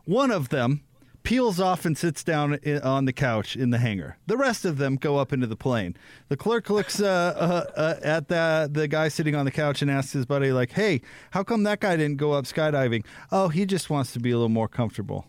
One 0.06 0.32
of 0.32 0.50
them 0.50 0.82
peels 1.24 1.60
off 1.60 1.86
and 1.86 1.98
sits 1.98 2.24
down 2.24 2.60
on 2.84 3.06
the 3.06 3.14
couch 3.14 3.56
in 3.56 3.70
the 3.70 3.78
hangar. 3.78 4.18
The 4.28 4.36
rest 4.36 4.66
of 4.66 4.78
them 4.78 4.98
go 4.98 5.18
up 5.18 5.32
into 5.32 5.48
the 5.48 5.56
plane. 5.56 5.96
The 6.28 6.36
clerk 6.36 6.70
looks 6.70 7.00
uh, 7.00 7.06
uh, 7.06 7.80
uh, 7.80 7.96
at 8.04 8.28
the 8.28 8.70
the 8.72 8.88
guy 8.88 9.08
sitting 9.08 9.34
on 9.36 9.46
the 9.46 9.52
couch 9.52 9.82
and 9.82 9.90
asks 9.90 10.12
his 10.12 10.26
buddy, 10.26 10.52
like, 10.52 10.72
"Hey, 10.72 11.02
how 11.32 11.44
come 11.44 11.64
that 11.64 11.80
guy 11.80 11.96
didn't 11.96 12.18
go 12.18 12.34
up 12.34 12.46
skydiving?" 12.46 13.06
Oh, 13.32 13.48
he 13.48 13.66
just 13.66 13.90
wants 13.90 14.12
to 14.14 14.20
be 14.20 14.32
a 14.32 14.36
little 14.36 14.50
more 14.50 14.68
comfortable. 14.68 15.26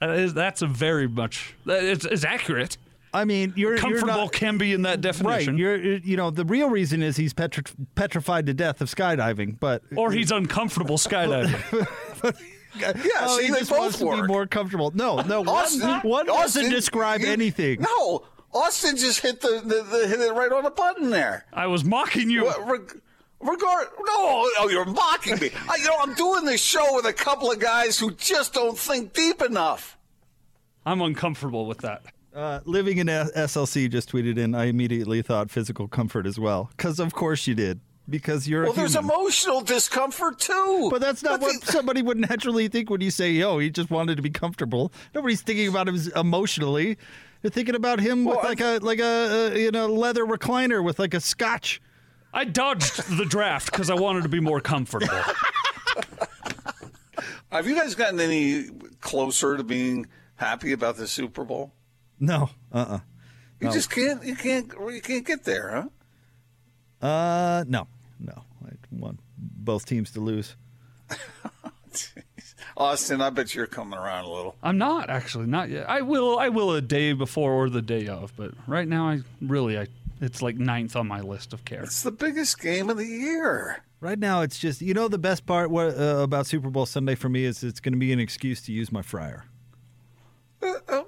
That 0.00 0.10
is, 0.10 0.34
that's 0.34 0.62
a 0.62 0.66
very 0.66 1.08
much. 1.08 1.54
It's, 1.64 2.04
it's 2.04 2.24
accurate. 2.24 2.76
I 3.14 3.24
mean, 3.24 3.52
you're 3.56 3.76
Comfortable 3.76 4.08
You're 4.08 4.16
not, 4.24 4.32
can 4.32 4.56
be 4.58 4.72
in 4.72 4.82
that 4.82 4.96
Right, 4.96 5.00
definition. 5.02 5.58
you're 5.58 5.76
you 5.76 6.16
know 6.16 6.30
the 6.30 6.46
real 6.46 6.70
reason 6.70 7.02
is 7.02 7.16
he's 7.16 7.34
petri- 7.34 7.64
petrified 7.94 8.46
to 8.46 8.54
death 8.54 8.80
of 8.80 8.88
skydiving, 8.88 9.60
but 9.60 9.82
or 9.96 10.10
he's 10.12 10.30
uncomfortable 10.30 10.96
skydiving. 10.96 11.86
Yeah, 12.80 12.92
oh, 13.20 13.38
see, 13.38 13.46
he 13.46 13.52
they 13.52 13.58
just 13.60 13.70
both 13.70 13.78
wants 13.80 13.98
to 13.98 14.22
be 14.22 14.22
more 14.28 14.46
comfortable. 14.46 14.90
No, 14.94 15.20
no, 15.20 15.40
one, 15.40 15.48
Austin, 15.48 15.90
one 16.08 16.28
Austin, 16.30 16.62
doesn't 16.62 16.70
describe 16.70 17.20
you- 17.20 17.26
anything. 17.28 17.80
No, 17.80 18.24
Austin 18.54 18.96
just 18.96 19.20
hit 19.20 19.40
the, 19.40 19.60
the, 19.64 19.82
the 19.82 20.08
hit 20.08 20.20
it 20.20 20.32
right 20.32 20.50
on 20.52 20.64
the 20.64 20.70
button 20.70 21.10
there. 21.10 21.44
I 21.52 21.66
was 21.66 21.84
mocking 21.84 22.30
you. 22.30 22.44
What, 22.44 22.66
reg- 22.66 23.00
regard, 23.40 23.88
no, 23.98 24.48
oh, 24.58 24.68
you're 24.70 24.84
mocking 24.84 25.38
me. 25.38 25.50
I, 25.68 25.76
you 25.76 25.84
know, 25.84 25.96
I'm 26.00 26.14
doing 26.14 26.44
this 26.44 26.62
show 26.62 26.94
with 26.96 27.06
a 27.06 27.12
couple 27.12 27.50
of 27.50 27.58
guys 27.58 27.98
who 27.98 28.12
just 28.12 28.54
don't 28.54 28.78
think 28.78 29.12
deep 29.12 29.42
enough. 29.42 29.98
I'm 30.86 31.00
uncomfortable 31.00 31.66
with 31.66 31.78
that. 31.78 32.02
Uh, 32.34 32.60
living 32.64 32.98
in 32.98 33.08
S- 33.08 33.30
SLC 33.32 33.90
just 33.90 34.10
tweeted 34.10 34.38
in. 34.38 34.54
I 34.54 34.64
immediately 34.64 35.20
thought 35.22 35.50
physical 35.50 35.86
comfort 35.88 36.26
as 36.26 36.38
well, 36.38 36.70
because 36.76 36.98
of 36.98 37.12
course 37.14 37.46
you 37.46 37.54
did, 37.54 37.80
because 38.12 38.46
you're 38.46 38.62
Well, 38.62 38.72
a 38.72 38.76
there's 38.76 38.94
emotional 38.94 39.60
discomfort 39.62 40.38
too. 40.38 40.88
but 40.92 41.00
that's 41.00 41.24
not 41.24 41.40
what 41.40 41.60
the- 41.60 41.72
somebody 41.72 42.00
would 42.02 42.18
naturally 42.18 42.68
think 42.68 42.88
when 42.90 43.00
you 43.00 43.10
say, 43.10 43.32
"Yo, 43.32 43.58
he 43.58 43.70
just 43.70 43.90
wanted 43.90 44.14
to 44.16 44.22
be 44.22 44.30
comfortable." 44.30 44.92
Nobody's 45.14 45.40
thinking 45.42 45.66
about 45.66 45.88
him 45.88 45.98
emotionally. 46.14 46.96
They're 47.40 47.50
thinking 47.50 47.74
about 47.74 47.98
him 47.98 48.24
with 48.24 48.36
Well, 48.36 48.44
like 48.44 48.60
a 48.60 48.78
like 48.82 49.00
a 49.00 49.50
uh, 49.52 49.56
you 49.56 49.72
know 49.72 49.86
leather 49.88 50.24
recliner 50.24 50.84
with 50.84 51.00
like 51.00 51.14
a 51.14 51.20
scotch. 51.20 51.80
I 52.32 52.44
dodged 52.44 53.18
the 53.18 53.24
draft 53.24 53.72
because 53.72 53.90
I 53.90 53.94
wanted 53.94 54.22
to 54.22 54.28
be 54.28 54.38
more 54.40 54.60
comfortable. 54.60 55.08
Have 57.50 57.66
you 57.66 57.74
guys 57.74 57.94
gotten 57.94 58.18
any 58.20 58.64
closer 59.00 59.56
to 59.58 59.64
being 59.64 60.06
happy 60.36 60.72
about 60.72 60.96
the 60.96 61.06
Super 61.06 61.44
Bowl? 61.44 61.72
No, 62.18 62.50
uh, 62.72 62.78
uh 62.88 62.98
You 63.60 63.70
just 63.72 63.90
can't. 63.90 64.24
You 64.24 64.34
can't. 64.36 64.72
You 64.72 65.00
can't 65.02 65.26
get 65.26 65.44
there, 65.44 65.88
huh? 67.02 67.06
uh, 67.06 67.64
no, 67.68 67.88
no. 68.22 68.44
I 68.64 68.70
want 68.90 69.20
both 69.36 69.86
teams 69.86 70.10
to 70.12 70.20
lose. 70.20 70.56
Austin, 72.76 73.20
I 73.20 73.30
bet 73.30 73.54
you're 73.54 73.66
coming 73.66 73.98
around 73.98 74.24
a 74.24 74.30
little. 74.30 74.56
I'm 74.62 74.78
not 74.78 75.10
actually 75.10 75.46
not 75.46 75.68
yet. 75.68 75.88
I 75.88 76.00
will. 76.02 76.38
I 76.38 76.48
will 76.48 76.72
a 76.72 76.80
day 76.80 77.12
before 77.12 77.52
or 77.52 77.68
the 77.68 77.82
day 77.82 78.06
of. 78.06 78.32
But 78.36 78.52
right 78.66 78.88
now, 78.88 79.08
I 79.08 79.20
really, 79.40 79.78
I 79.78 79.88
it's 80.20 80.40
like 80.40 80.56
ninth 80.56 80.96
on 80.96 81.06
my 81.06 81.20
list 81.20 81.52
of 81.52 81.64
care. 81.64 81.82
It's 81.82 82.02
the 82.02 82.12
biggest 82.12 82.60
game 82.60 82.88
of 82.88 82.96
the 82.96 83.06
year. 83.06 83.82
Right 84.00 84.18
now, 84.18 84.40
it's 84.42 84.58
just 84.58 84.80
you 84.80 84.94
know 84.94 85.08
the 85.08 85.18
best 85.18 85.46
part 85.46 85.70
what, 85.70 85.98
uh, 85.98 86.20
about 86.22 86.46
Super 86.46 86.70
Bowl 86.70 86.86
Sunday 86.86 87.14
for 87.14 87.28
me 87.28 87.44
is 87.44 87.62
it's 87.62 87.80
going 87.80 87.92
to 87.92 87.98
be 87.98 88.12
an 88.12 88.20
excuse 88.20 88.62
to 88.62 88.72
use 88.72 88.90
my 88.90 89.02
fryer. 89.02 89.44
Uh, 90.62 91.02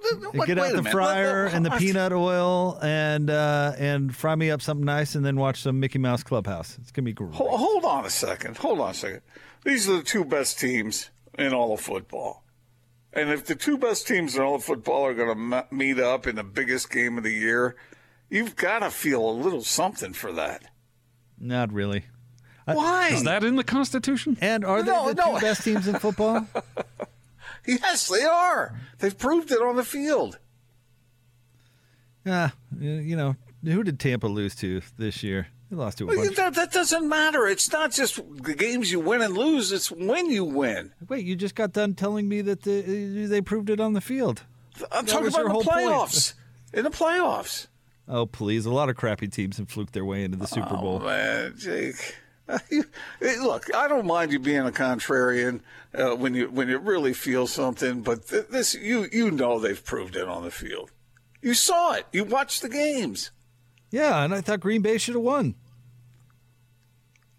Get 0.47 0.59
out 0.59 0.71
the 0.73 0.77
minute. 0.79 0.91
fryer 0.93 1.45
Let- 1.45 1.53
let- 1.53 1.55
and 1.55 1.67
the 1.67 1.71
peanut 1.73 2.13
oil 2.13 2.79
and 2.83 3.31
uh, 3.31 3.73
and 3.79 4.15
fry 4.15 4.35
me 4.35 4.51
up 4.51 4.61
something 4.61 4.85
nice 4.85 5.15
and 5.15 5.25
then 5.25 5.37
watch 5.37 5.63
some 5.63 5.79
Mickey 5.81 5.99
Mouse 5.99 6.23
Clubhouse. 6.25 6.77
It's 6.81 6.91
gonna 6.91 7.05
be 7.05 7.13
great. 7.13 7.35
Hold, 7.35 7.59
hold 7.61 7.85
on 7.85 8.05
a 8.05 8.11
second. 8.11 8.57
Hold 8.59 8.81
on 8.81 8.91
a 8.91 8.95
second. 8.95 9.21
These 9.65 9.89
are 9.89 9.97
the 9.99 10.03
two 10.03 10.25
best 10.25 10.59
teams 10.59 11.11
in 11.39 11.55
all 11.55 11.73
of 11.75 11.81
football. 11.81 12.43
And 13.13 13.31
if 13.31 13.47
the 13.47 13.55
two 13.55 13.79
best 13.79 14.09
teams 14.09 14.35
in 14.37 14.43
all 14.43 14.57
of 14.57 14.65
football 14.65 15.07
are 15.07 15.15
going 15.15 15.29
to 15.51 15.57
m- 15.57 15.65
meet 15.71 16.01
up 16.01 16.27
in 16.27 16.35
the 16.35 16.43
biggest 16.43 16.91
game 16.91 17.17
of 17.17 17.23
the 17.23 17.33
year, 17.33 17.77
you've 18.29 18.57
got 18.57 18.81
to 18.81 18.91
feel 18.91 19.29
a 19.29 19.31
little 19.31 19.63
something 19.63 20.13
for 20.13 20.33
that. 20.33 20.65
Not 21.39 21.73
really. 21.73 22.07
Why? 22.67 23.11
Is 23.11 23.23
that 23.25 23.45
in 23.45 23.55
the 23.57 23.63
Constitution? 23.65 24.37
And 24.41 24.65
are 24.65 24.83
No, 24.83 25.07
they 25.07 25.15
the 25.15 25.23
no. 25.27 25.35
two 25.37 25.41
best 25.43 25.63
teams 25.63 25.87
in 25.87 25.97
football? 26.01 26.47
yes, 27.67 28.09
they 28.09 28.25
are. 28.25 28.79
They've 28.99 29.17
proved 29.17 29.51
it 29.51 29.61
on 29.61 29.77
the 29.77 29.85
field. 29.85 30.39
Yeah, 32.25 32.51
you 32.79 33.17
know 33.17 33.37
who 33.73 33.83
did 33.83 33.99
Tampa 33.99 34.27
lose 34.27 34.55
to 34.57 34.83
this 34.99 35.23
year? 35.23 35.49
They 35.71 35.77
lost 35.77 35.99
to 35.99 36.05
a 36.05 36.07
Well. 36.09 36.31
That, 36.33 36.55
that 36.55 36.73
doesn't 36.73 37.09
matter. 37.09 37.47
It's 37.47 37.73
not 37.73 37.93
just 37.93 38.17
the 38.43 38.55
games 38.55 38.93
you 38.93 39.01
win 39.01 39.23
and 39.23 39.37
lose, 39.37 39.73
it's 39.73 39.91
when 39.91 40.31
you 40.31 40.45
win. 40.45 40.93
Wait, 41.09 41.25
you 41.25 41.37
just 41.37 41.55
got 41.55 41.73
done 41.73 41.95
telling 41.95 42.29
me 42.29 42.43
that 42.43 42.63
the, 42.63 43.25
uh, 43.25 43.29
they 43.29 43.41
proved 43.41 43.71
it 43.71 43.81
on 43.81 43.95
the 43.95 44.01
field. 44.01 44.43
I'm 44.93 45.07
That 45.07 45.13
talking 45.13 45.29
about 45.29 45.47
the 45.47 45.53
point. 45.53 45.67
playoffs. 45.67 46.35
In 46.73 46.85
the 46.85 46.91
playoffs. 46.91 47.69
Oh 48.07 48.27
please! 48.27 48.67
A 48.67 48.71
lot 48.71 48.91
of 48.91 48.97
crappy 48.97 49.29
teams 49.29 49.57
have 49.57 49.71
fluked 49.71 49.95
their 49.95 50.05
way 50.05 50.25
into 50.25 50.37
the 50.37 50.47
Super 50.47 50.73
oh, 50.73 50.81
Bowl. 50.81 50.99
Oh, 51.01 51.07
man, 51.07 51.55
Jake. 51.57 52.17
Look, 53.21 53.75
I 53.75 53.89
don't 53.89 54.07
mind 54.07 54.33
you 54.33 54.39
being 54.39 54.67
a 54.67 54.71
contrarian 54.71 55.61
uh, 55.95 56.11
when 56.15 56.35
you 56.35 56.51
when 56.51 56.69
you 56.69 56.79
really 56.79 57.15
feel 57.15 57.47
something, 57.47 58.03
but 58.03 58.29
th- 58.29 58.49
this 58.49 58.75
you 58.75 59.07
you 59.13 59.31
know 59.31 59.59
they've 59.59 59.83
proved 59.85 60.15
it 60.17 60.29
on 60.29 60.45
the 60.45 60.51
field. 60.51 60.91
You 61.41 61.55
saw 61.55 61.93
it. 61.93 62.07
You 62.13 62.25
watched 62.25 62.63
the 62.63 62.69
games. 62.69 63.31
Yeah, 63.91 64.25
and 64.25 64.35
I 64.35 64.41
thought 64.41 64.61
Green 64.61 64.83
Bay 64.83 64.99
should 64.99 65.15
have 65.15 65.23
won. 65.25 65.55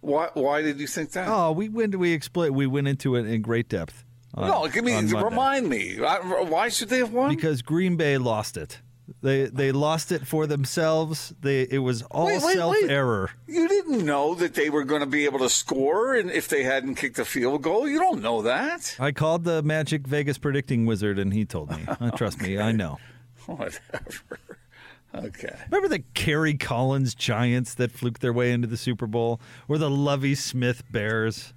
Why 0.01 0.29
why 0.33 0.61
did 0.61 0.79
you 0.79 0.87
think 0.87 1.11
that? 1.11 1.27
Oh, 1.27 1.51
we 1.51 1.69
went 1.69 1.95
we 1.97 2.13
exploit 2.13 2.51
we 2.51 2.67
went 2.67 2.87
into 2.87 3.15
it 3.15 3.25
in 3.25 3.41
great 3.41 3.69
depth. 3.69 4.03
on- 4.33 4.47
no, 4.47 4.67
give 4.67 4.83
me 4.85 4.95
remind 5.01 5.67
me. 5.69 5.97
Why 5.97 6.69
should 6.69 6.89
they 6.89 6.99
have 6.99 7.11
won? 7.13 7.35
because 7.35 7.61
Green 7.61 7.95
Bay 7.97 8.17
lost 8.17 8.57
it. 8.57 8.81
They 9.21 9.45
they 9.45 9.71
lost 9.71 10.11
it 10.11 10.25
for 10.25 10.47
themselves. 10.47 11.33
They 11.41 11.61
it 11.63 11.79
was 11.79 12.01
all 12.03 12.25
Wait, 12.25 12.41
wait, 12.41 12.55
self 12.55 12.73
wait. 12.73 12.89
error. 12.89 13.31
You 13.47 13.67
didn't 13.67 14.03
know 14.05 14.33
that 14.35 14.55
they 14.55 14.69
were 14.69 14.83
going 14.83 15.01
to 15.01 15.07
be 15.07 15.25
able 15.25 15.39
to 15.39 15.49
score, 15.49 16.15
and 16.15 16.31
if 16.31 16.47
they 16.47 16.63
hadn't 16.63 16.95
kicked 16.95 17.19
a 17.19 17.25
field 17.25 17.61
goal, 17.61 17.87
you 17.87 17.99
don't 17.99 18.21
know 18.21 18.41
that. 18.41 18.95
I 18.99 19.11
called 19.11 19.43
the 19.43 19.61
Magic 19.61 20.07
Vegas 20.07 20.37
predicting 20.37 20.85
wizard, 20.85 21.19
and 21.19 21.33
he 21.33 21.45
told 21.45 21.69
me. 21.71 21.83
Uh, 21.87 22.11
Trust 22.17 22.41
me, 22.41 22.57
I 22.59 22.71
know. 22.71 22.97
Whatever. 23.45 23.79
Okay. 25.13 25.55
Remember 25.71 25.87
the 25.87 26.03
Kerry 26.13 26.55
Collins 26.55 27.15
Giants 27.15 27.75
that 27.75 27.89
fluked 27.91 28.19
their 28.19 28.33
way 28.33 28.51
into 28.51 28.67
the 28.67 28.75
Super 28.75 29.07
Bowl, 29.07 29.39
or 29.69 29.77
the 29.77 29.89
Lovie 29.89 30.35
Smith 30.35 30.83
Bears 30.91 31.53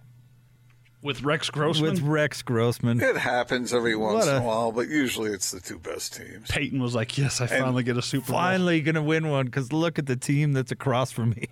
With 1.01 1.23
Rex 1.23 1.49
Grossman, 1.49 1.93
with 1.93 2.03
Rex 2.03 2.43
Grossman? 2.43 3.01
It 3.01 3.17
happens 3.17 3.73
every 3.73 3.95
once 3.95 4.27
What 4.27 4.29
in 4.29 4.35
a- 4.35 4.39
a 4.41 4.43
while, 4.43 4.73
but 4.73 4.89
usually 4.89 5.31
it's 5.31 5.53
the 5.53 5.61
two 5.61 5.79
best 5.79 6.17
teams. 6.17 6.49
Peyton 6.51 6.83
was 6.83 6.95
like, 6.95 7.17
"Yes, 7.17 7.41
I 7.41 7.47
finally 7.47 7.85
get 7.85 7.97
a 7.97 8.03
Super 8.03 8.27
Bowl." 8.33 8.37
Finally 8.41 8.81
going 8.81 8.97
to 8.97 9.03
win 9.03 9.29
one 9.31 9.47
because 9.47 9.73
look 9.73 9.99
at 10.01 10.07
the 10.07 10.17
team 10.17 10.53
that's 10.53 10.73
across 10.73 11.13
from 11.13 11.31
me. 11.31 11.47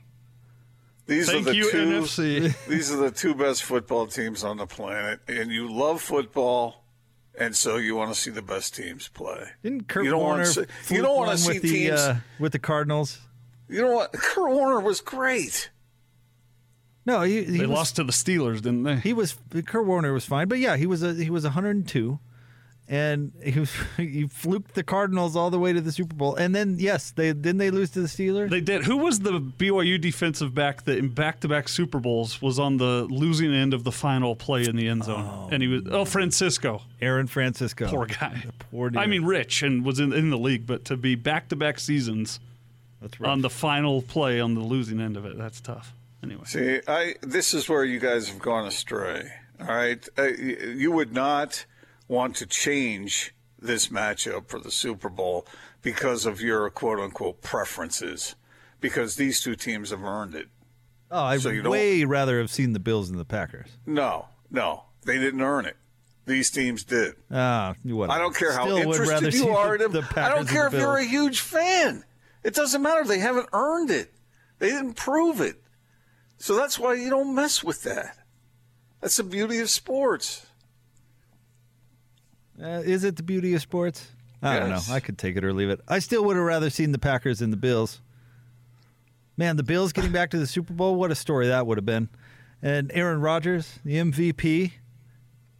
These 1.06 1.26
Thank 1.30 1.42
are 1.46 1.50
the 1.50 1.56
you, 1.56 1.70
two. 1.70 1.76
NFC. 1.86 2.54
These 2.68 2.90
are 2.92 2.96
the 2.96 3.12
two 3.12 3.36
best 3.36 3.62
football 3.62 4.08
teams 4.08 4.42
on 4.42 4.56
the 4.56 4.66
planet, 4.66 5.20
and 5.28 5.52
you 5.52 5.70
love 5.72 6.02
football, 6.02 6.84
and 7.38 7.54
so 7.54 7.76
you 7.76 7.94
want 7.94 8.12
to 8.12 8.20
see 8.20 8.32
the 8.32 8.42
best 8.42 8.74
teams 8.74 9.06
play. 9.06 9.44
Didn't 9.62 9.86
Kurt 9.86 10.04
You 10.04 10.10
don't 10.10 10.20
wanna 10.22 10.42
Warner 10.42 10.44
see- 10.46 10.94
you 10.96 11.02
don't 11.02 11.16
wanna 11.16 11.38
see 11.38 11.52
with 11.52 11.62
the 11.62 11.70
teams- 11.70 12.00
uh, 12.00 12.16
with 12.40 12.50
the 12.50 12.58
Cardinals? 12.58 13.20
You 13.68 13.82
know 13.82 13.92
what? 13.92 14.12
Kurt 14.12 14.50
Warner 14.50 14.80
was 14.80 15.00
great. 15.00 15.70
No, 17.06 17.22
he, 17.22 17.44
he 17.44 17.58
They 17.58 17.66
was, 17.66 17.70
lost 17.70 17.96
to 17.96 18.04
the 18.04 18.12
Steelers, 18.12 18.56
didn't 18.56 18.82
they? 18.82 18.96
He 18.96 19.12
was 19.12 19.36
Kurt 19.64 19.86
Warner 19.86 20.12
was 20.12 20.26
fine, 20.26 20.48
but 20.48 20.58
yeah, 20.58 20.76
he 20.76 20.86
was 20.86 21.04
a 21.04 21.14
he 21.14 21.30
was 21.30 21.44
102, 21.44 22.18
and 22.88 23.32
he 23.42 23.60
was 23.60 23.72
he 23.96 24.26
fluked 24.26 24.74
the 24.74 24.82
Cardinals 24.82 25.36
all 25.36 25.48
the 25.48 25.58
way 25.58 25.72
to 25.72 25.80
the 25.80 25.92
Super 25.92 26.16
Bowl, 26.16 26.34
and 26.34 26.52
then 26.52 26.76
yes, 26.80 27.12
they 27.12 27.28
didn't 27.28 27.58
they 27.58 27.70
lose 27.70 27.90
to 27.90 28.00
the 28.00 28.08
Steelers. 28.08 28.50
They 28.50 28.60
did. 28.60 28.84
Who 28.84 28.96
was 28.96 29.20
the 29.20 29.40
BYU 29.40 30.00
defensive 30.00 30.52
back 30.52 30.82
that 30.84 30.98
in 30.98 31.10
back-to-back 31.10 31.68
Super 31.68 32.00
Bowls 32.00 32.42
was 32.42 32.58
on 32.58 32.76
the 32.76 33.06
losing 33.08 33.54
end 33.54 33.72
of 33.72 33.84
the 33.84 33.92
final 33.92 34.34
play 34.34 34.64
in 34.64 34.74
the 34.74 34.88
end 34.88 35.04
zone? 35.04 35.24
Oh. 35.28 35.48
and 35.52 35.62
he 35.62 35.68
was 35.68 35.82
oh 35.88 36.04
Francisco, 36.04 36.82
Aaron 37.00 37.28
Francisco, 37.28 37.88
poor 37.88 38.06
guy. 38.06 38.42
poor 38.70 38.90
dude. 38.90 38.98
I 38.98 39.06
mean, 39.06 39.24
rich 39.24 39.62
and 39.62 39.84
was 39.84 40.00
in, 40.00 40.12
in 40.12 40.30
the 40.30 40.38
league, 40.38 40.66
but 40.66 40.84
to 40.86 40.96
be 40.96 41.14
back-to-back 41.14 41.78
seasons 41.78 42.40
that's 43.00 43.20
on 43.20 43.42
the 43.42 43.50
final 43.50 44.02
play 44.02 44.40
on 44.40 44.54
the 44.54 44.60
losing 44.60 45.00
end 45.00 45.16
of 45.16 45.24
it, 45.24 45.38
that's 45.38 45.60
tough. 45.60 45.92
Anyway, 46.22 46.42
See, 46.44 46.80
I 46.88 47.14
this 47.22 47.54
is 47.54 47.68
where 47.68 47.84
you 47.84 47.98
guys 48.00 48.28
have 48.28 48.38
gone 48.40 48.66
astray. 48.66 49.30
All 49.60 49.66
right, 49.68 50.06
uh, 50.18 50.24
you 50.24 50.90
would 50.92 51.12
not 51.12 51.64
want 52.08 52.36
to 52.36 52.46
change 52.46 53.34
this 53.58 53.88
matchup 53.88 54.48
for 54.48 54.58
the 54.58 54.70
Super 54.70 55.08
Bowl 55.08 55.46
because 55.82 56.26
of 56.26 56.40
your 56.40 56.68
quote 56.70 56.98
unquote 56.98 57.42
preferences, 57.42 58.34
because 58.80 59.16
these 59.16 59.40
two 59.40 59.54
teams 59.56 59.90
have 59.90 60.04
earned 60.04 60.34
it. 60.34 60.48
oh, 61.10 61.22
I'd 61.24 61.40
so 61.40 61.50
you 61.50 61.62
don't- 61.62 61.72
way 61.72 62.04
rather 62.04 62.38
have 62.38 62.50
seen 62.50 62.72
the 62.72 62.80
Bills 62.80 63.08
and 63.08 63.18
the 63.18 63.24
Packers. 63.24 63.68
No, 63.86 64.26
no, 64.50 64.84
they 65.04 65.18
didn't 65.18 65.40
earn 65.42 65.64
it. 65.66 65.76
These 66.26 66.50
teams 66.50 66.82
did. 66.82 67.14
Ah, 67.30 67.76
what? 67.84 68.10
I 68.10 68.18
don't 68.18 68.34
care 68.34 68.52
how 68.52 68.64
Still 68.64 68.78
interested 68.78 69.32
you 69.32 69.50
are 69.50 69.76
in 69.76 69.80
them. 69.80 69.92
the 69.92 70.20
I 70.20 70.28
don't 70.30 70.48
care 70.48 70.66
if 70.66 70.72
than 70.72 70.80
you're 70.80 70.96
a 70.96 71.04
huge 71.04 71.40
fan. 71.40 72.04
It 72.42 72.54
doesn't 72.54 72.82
matter. 72.82 73.04
They 73.04 73.20
haven't 73.20 73.48
earned 73.52 73.90
it. 73.90 74.12
They 74.58 74.70
didn't 74.70 74.94
prove 74.94 75.40
it. 75.40 75.62
So 76.38 76.56
that's 76.56 76.78
why 76.78 76.94
you 76.94 77.10
don't 77.10 77.34
mess 77.34 77.64
with 77.64 77.82
that. 77.84 78.16
That's 79.00 79.16
the 79.16 79.24
beauty 79.24 79.58
of 79.60 79.70
sports. 79.70 80.46
Uh, 82.62 82.82
is 82.84 83.04
it 83.04 83.16
the 83.16 83.22
beauty 83.22 83.54
of 83.54 83.62
sports? 83.62 84.08
I 84.42 84.58
don't 84.58 84.70
know. 84.70 84.80
I 84.90 85.00
could 85.00 85.18
take 85.18 85.36
it 85.36 85.44
or 85.44 85.52
leave 85.52 85.70
it. 85.70 85.80
I 85.88 85.98
still 85.98 86.24
would 86.24 86.36
have 86.36 86.44
rather 86.44 86.70
seen 86.70 86.92
the 86.92 86.98
Packers 86.98 87.40
than 87.40 87.50
the 87.50 87.56
Bills. 87.56 88.00
Man, 89.36 89.56
the 89.56 89.62
Bills 89.62 89.92
getting 89.92 90.12
back 90.12 90.30
to 90.30 90.38
the 90.38 90.46
Super 90.46 90.72
Bowl, 90.72 90.94
what 90.96 91.10
a 91.10 91.14
story 91.14 91.48
that 91.48 91.66
would 91.66 91.76
have 91.78 91.84
been. 91.84 92.08
And 92.62 92.90
Aaron 92.94 93.20
Rodgers, 93.20 93.78
the 93.84 93.96
MVP, 93.96 94.72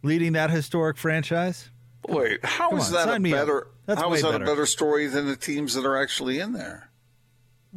leading 0.03 0.33
that 0.33 0.49
historic 0.49 0.97
franchise. 0.97 1.69
Wait, 2.07 2.43
how 2.43 2.69
Come 2.69 2.79
is 2.79 2.87
on, 2.87 2.93
that 2.93 3.07
a 3.07 3.11
sign 3.11 3.21
me 3.21 3.33
up. 3.33 3.41
better? 3.41 3.67
How 3.87 4.13
is 4.13 4.21
that 4.21 4.31
better. 4.31 4.43
a 4.43 4.47
better 4.47 4.65
story 4.65 5.07
than 5.07 5.27
the 5.27 5.35
teams 5.35 5.73
that 5.75 5.85
are 5.85 6.01
actually 6.01 6.39
in 6.39 6.53
there? 6.53 6.89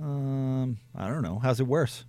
Um, 0.00 0.78
I 0.96 1.08
don't 1.08 1.22
know. 1.22 1.38
How's 1.38 1.60
it 1.60 1.66
worse? 1.66 2.04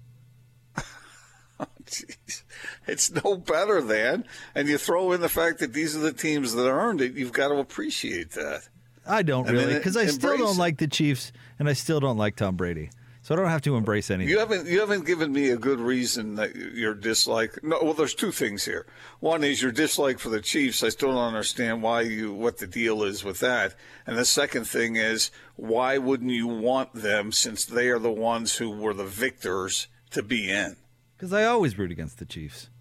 It's 2.87 3.11
no 3.11 3.37
better 3.37 3.81
than, 3.81 4.25
and 4.53 4.67
you 4.67 4.77
throw 4.77 5.11
in 5.11 5.21
the 5.21 5.29
fact 5.29 5.59
that 5.59 5.73
these 5.73 5.95
are 5.95 5.99
the 5.99 6.13
teams 6.13 6.53
that 6.53 6.67
earned 6.67 6.99
it. 7.01 7.13
You've 7.13 7.31
got 7.31 7.49
to 7.49 7.55
appreciate 7.55 8.31
that. 8.31 8.67
I 9.07 9.23
don't 9.23 9.47
And 9.47 9.57
really, 9.57 9.75
because 9.75 9.97
I 9.97 10.07
still 10.07 10.37
don't 10.37 10.57
like 10.57 10.77
the 10.77 10.87
Chiefs, 10.87 11.31
and 11.59 11.69
I 11.69 11.73
still 11.73 11.99
don't 11.99 12.17
like 12.17 12.35
Tom 12.35 12.55
Brady. 12.55 12.89
So 13.23 13.35
I 13.35 13.37
don't 13.37 13.49
have 13.49 13.61
to 13.63 13.75
embrace 13.75 14.09
anything. 14.09 14.31
You 14.31 14.39
haven't 14.39 14.67
you 14.67 14.79
haven't 14.79 15.05
given 15.05 15.31
me 15.31 15.49
a 15.49 15.57
good 15.57 15.79
reason 15.79 16.35
that 16.35 16.55
your 16.55 16.95
dislike. 16.95 17.63
No, 17.63 17.77
well, 17.81 17.93
there's 17.93 18.15
two 18.15 18.31
things 18.31 18.65
here. 18.65 18.87
One 19.19 19.43
is 19.43 19.61
your 19.61 19.71
dislike 19.71 20.17
for 20.17 20.29
the 20.29 20.41
Chiefs. 20.41 20.81
I 20.81 20.89
still 20.89 21.09
don't 21.09 21.19
understand 21.19 21.83
why 21.83 22.01
you 22.01 22.33
what 22.33 22.57
the 22.57 22.65
deal 22.65 23.03
is 23.03 23.23
with 23.23 23.39
that. 23.39 23.75
And 24.07 24.17
the 24.17 24.25
second 24.25 24.65
thing 24.65 24.95
is 24.95 25.29
why 25.55 25.99
wouldn't 25.99 26.31
you 26.31 26.47
want 26.47 26.93
them 26.93 27.31
since 27.31 27.63
they 27.63 27.89
are 27.89 27.99
the 27.99 28.11
ones 28.11 28.55
who 28.57 28.71
were 28.71 28.93
the 28.93 29.05
victors 29.05 29.87
to 30.09 30.23
be 30.23 30.49
in? 30.49 30.77
Because 31.21 31.33
I 31.33 31.43
always 31.43 31.77
root 31.77 31.91
against 31.91 32.17
the 32.17 32.25
Chiefs. 32.25 32.71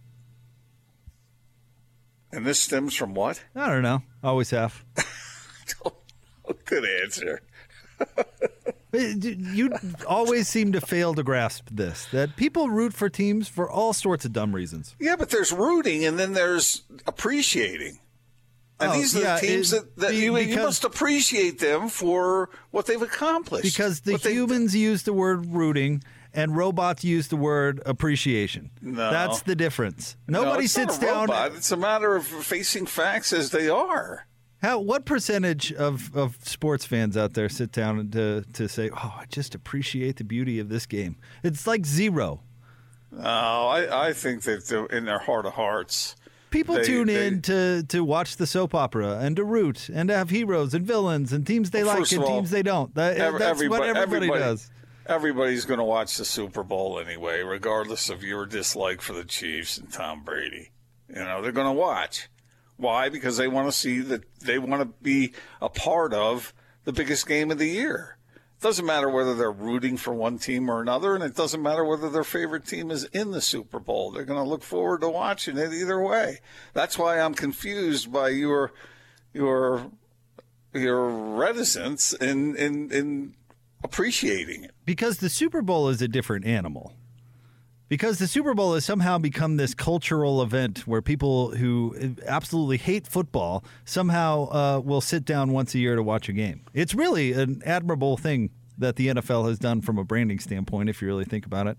And 2.32 2.46
this 2.46 2.58
stems 2.58 2.94
from 2.94 3.12
what? 3.12 3.44
I 3.54 3.66
don't 3.68 3.82
know. 3.82 4.02
Always 4.24 4.48
have. 4.48 4.82
Good 6.64 6.84
answer. 7.04 7.42
Uh, 8.92 8.98
you 8.98 9.70
always 10.08 10.48
seem 10.48 10.72
to 10.72 10.80
fail 10.80 11.14
to 11.14 11.22
grasp 11.22 11.68
this 11.70 12.06
that 12.10 12.34
people 12.34 12.68
root 12.70 12.92
for 12.92 13.08
teams 13.08 13.46
for 13.46 13.70
all 13.70 13.92
sorts 13.92 14.24
of 14.24 14.32
dumb 14.32 14.52
reasons. 14.52 14.96
Yeah, 14.98 15.14
but 15.14 15.30
there's 15.30 15.52
rooting 15.52 16.04
and 16.04 16.18
then 16.18 16.32
there's 16.32 16.82
appreciating. 17.06 18.00
And 18.80 18.90
Oh, 18.90 18.94
these 18.94 19.16
are 19.16 19.20
yeah, 19.20 19.38
the 19.40 19.46
teams 19.46 19.72
it- 19.72 19.94
that, 19.94 20.00
that 20.00 20.10
be- 20.10 20.16
you, 20.16 20.36
you 20.38 20.56
must 20.56 20.82
appreciate 20.82 21.60
them 21.60 21.88
for 21.88 22.50
what 22.72 22.86
they've 22.86 23.00
accomplished. 23.00 23.62
Because 23.62 24.00
the 24.00 24.10
What 24.10 24.22
they- 24.24 24.32
humans 24.32 24.74
use 24.74 25.04
the 25.04 25.12
word 25.12 25.46
rooting 25.46 26.02
and 26.34 26.56
robots 26.56 27.04
use 27.04 27.28
the 27.28 27.36
word 27.36 27.80
appreciation. 27.86 28.70
No. 28.82 29.10
That's 29.10 29.42
the 29.42 29.54
difference. 29.56 30.16
No, 30.28 30.44
Nobody 30.44 30.64
it's 30.64 30.72
sits 30.74 30.98
down. 30.98 31.22
robot. 31.22 31.52
It's 31.56 31.70
a 31.72 31.76
matter 31.76 32.14
of 32.16 32.26
facing 32.26 32.86
facts 32.86 33.32
as 33.32 33.50
they 33.50 33.68
are. 33.68 34.26
How 34.62 34.78
what 34.78 35.06
percentage 35.06 35.72
of, 35.72 36.14
of 36.14 36.36
sports 36.42 36.84
fans 36.84 37.16
out 37.16 37.32
there 37.34 37.48
sit 37.48 37.72
down 37.72 38.10
to 38.10 38.42
to 38.52 38.68
say, 38.68 38.90
"Oh, 38.92 39.14
I 39.18 39.24
just 39.30 39.54
appreciate 39.54 40.16
the 40.16 40.24
beauty 40.24 40.58
of 40.58 40.68
this 40.68 40.84
game"? 40.84 41.16
It's 41.42 41.66
like 41.66 41.86
zero. 41.86 42.42
No, 43.10 43.22
I, 43.24 44.08
I 44.08 44.12
think 44.12 44.42
that 44.42 44.66
they're 44.66 44.86
in 44.86 45.04
their 45.06 45.18
heart 45.18 45.46
of 45.46 45.54
hearts. 45.54 46.14
People 46.50 46.74
They- 46.76 46.84
tune 46.84 47.06
they- 47.06 47.26
in 47.28 47.42
to, 47.42 47.84
to 47.88 48.04
watch 48.04 48.36
the 48.36 48.46
soap 48.46 48.74
opera 48.74 49.18
and 49.20 49.36
to 49.36 49.44
root 49.44 49.88
and 49.92 50.08
to 50.08 50.16
have 50.16 50.30
heroes 50.30 50.74
and 50.74 50.84
villains 50.86 51.32
and 51.32 51.46
teams 51.46 51.70
they 51.70 51.82
Well, 51.84 51.98
like 52.00 52.12
and 52.12 52.22
all, 52.22 52.28
teams 52.28 52.50
they 52.50 52.62
don't. 52.62 52.94
That, 52.96 53.16
that's 53.38 53.62
what 53.68 53.82
everybody, 53.96 54.28
does. 54.28 54.68
Everybody's 55.06 55.64
going 55.64 55.78
to 55.78 55.84
watch 55.84 56.16
the 56.16 56.24
Super 56.24 56.62
Bowl 56.62 56.98
anyway, 56.98 57.42
regardless 57.42 58.10
of 58.10 58.22
your 58.22 58.46
dislike 58.46 59.00
for 59.00 59.12
the 59.12 59.24
Chiefs 59.24 59.78
and 59.78 59.92
Tom 59.92 60.22
Brady. 60.22 60.70
You 61.08 61.24
know, 61.24 61.42
they're 61.42 61.52
going 61.52 61.66
to 61.66 61.72
watch. 61.72 62.28
Why? 62.76 63.08
Because 63.08 63.36
they 63.36 63.48
want 63.48 63.68
to 63.68 63.72
see 63.72 64.00
that 64.00 64.22
they 64.40 64.58
want 64.58 64.82
to 64.82 64.86
be 65.02 65.32
a 65.60 65.68
part 65.68 66.14
of 66.14 66.54
the 66.84 66.92
biggest 66.92 67.26
game 67.26 67.50
of 67.50 67.58
the 67.58 67.68
year. 67.68 68.16
It 68.34 68.62
doesn't 68.62 68.86
matter 68.86 69.08
whether 69.08 69.34
they're 69.34 69.50
rooting 69.50 69.96
for 69.96 70.14
one 70.14 70.38
team 70.38 70.70
or 70.70 70.80
another, 70.80 71.14
and 71.14 71.24
it 71.24 71.34
doesn't 71.34 71.62
matter 71.62 71.84
whether 71.84 72.08
their 72.08 72.24
favorite 72.24 72.66
team 72.66 72.90
is 72.90 73.04
in 73.04 73.32
the 73.32 73.40
Super 73.40 73.80
Bowl. 73.80 74.10
They're 74.10 74.24
going 74.24 74.42
to 74.42 74.48
look 74.48 74.62
forward 74.62 75.00
to 75.00 75.08
watching 75.08 75.56
it 75.56 75.72
either 75.72 76.00
way. 76.00 76.40
That's 76.72 76.98
why 76.98 77.20
I'm 77.20 77.34
confused 77.34 78.12
by 78.12 78.28
your 78.28 78.72
your 79.32 79.90
your 80.72 81.08
reticence 81.08 82.12
in 82.12 82.54
in, 82.56 82.90
in 82.92 83.34
appreciating 83.82 84.64
it. 84.64 84.72
Because 84.84 85.18
the 85.18 85.28
Super 85.28 85.62
Bowl 85.62 85.88
is 85.88 86.02
a 86.02 86.08
different 86.08 86.46
animal. 86.46 86.94
Because 87.88 88.18
the 88.18 88.28
Super 88.28 88.54
Bowl 88.54 88.74
has 88.74 88.84
somehow 88.84 89.18
become 89.18 89.56
this 89.56 89.74
cultural 89.74 90.42
event 90.42 90.86
where 90.86 91.02
people 91.02 91.56
who 91.56 92.14
absolutely 92.24 92.76
hate 92.76 93.08
football 93.08 93.64
somehow 93.84 94.44
uh, 94.50 94.80
will 94.84 95.00
sit 95.00 95.24
down 95.24 95.52
once 95.52 95.74
a 95.74 95.78
year 95.80 95.96
to 95.96 96.02
watch 96.02 96.28
a 96.28 96.32
game. 96.32 96.62
It's 96.72 96.94
really 96.94 97.32
an 97.32 97.62
admirable 97.66 98.16
thing 98.16 98.50
that 98.78 98.94
the 98.94 99.08
NFL 99.08 99.48
has 99.48 99.58
done 99.58 99.80
from 99.80 99.98
a 99.98 100.04
branding 100.04 100.38
standpoint, 100.38 100.88
if 100.88 101.02
you 101.02 101.08
really 101.08 101.24
think 101.24 101.46
about 101.46 101.66
it. 101.66 101.78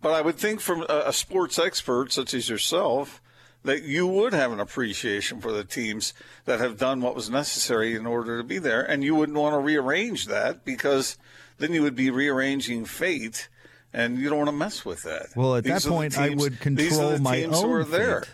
But 0.00 0.14
I 0.14 0.22
would 0.22 0.36
think 0.36 0.60
from 0.60 0.82
a, 0.88 1.04
a 1.06 1.12
sports 1.12 1.58
expert 1.58 2.10
such 2.10 2.32
as 2.32 2.48
yourself 2.48 3.20
that 3.64 3.82
you 3.84 4.06
would 4.06 4.32
have 4.32 4.52
an 4.52 4.60
appreciation 4.60 5.40
for 5.40 5.52
the 5.52 5.64
teams 5.64 6.14
that 6.46 6.58
have 6.60 6.78
done 6.78 7.00
what 7.00 7.14
was 7.14 7.30
necessary 7.30 7.94
in 7.94 8.06
order 8.06 8.38
to 8.38 8.44
be 8.44 8.58
there, 8.58 8.82
and 8.82 9.04
you 9.04 9.14
wouldn't 9.14 9.38
want 9.38 9.54
to 9.54 9.58
rearrange 9.58 10.26
that 10.26 10.64
because 10.64 11.16
then 11.58 11.72
you 11.72 11.82
would 11.82 11.94
be 11.94 12.10
rearranging 12.10 12.84
fate, 12.84 13.48
and 13.92 14.18
you 14.18 14.28
don't 14.28 14.38
want 14.38 14.48
to 14.48 14.56
mess 14.56 14.84
with 14.84 15.02
that. 15.02 15.26
Well, 15.36 15.54
at 15.56 15.64
These 15.64 15.84
that 15.84 15.88
point, 15.88 16.18
I 16.18 16.28
teams- 16.30 16.42
would 16.42 16.52
these 16.52 16.58
are 16.58 16.62
control 16.62 17.10
the 17.10 17.18
my 17.20 17.40
teams 17.40 17.60
who 17.60 17.66
own 17.66 17.72
are 17.72 17.84
there, 17.84 18.24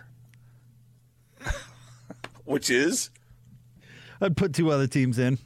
which 2.44 2.70
is 2.70 3.10
I'd 4.20 4.36
put 4.36 4.54
two 4.54 4.70
other 4.70 4.86
teams 4.86 5.18
in. 5.18 5.38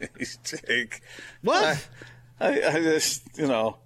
Jake. 0.44 1.00
What? 1.42 1.88
I, 2.40 2.62
I 2.62 2.72
just, 2.82 3.22
you 3.36 3.46
know, 3.48 3.76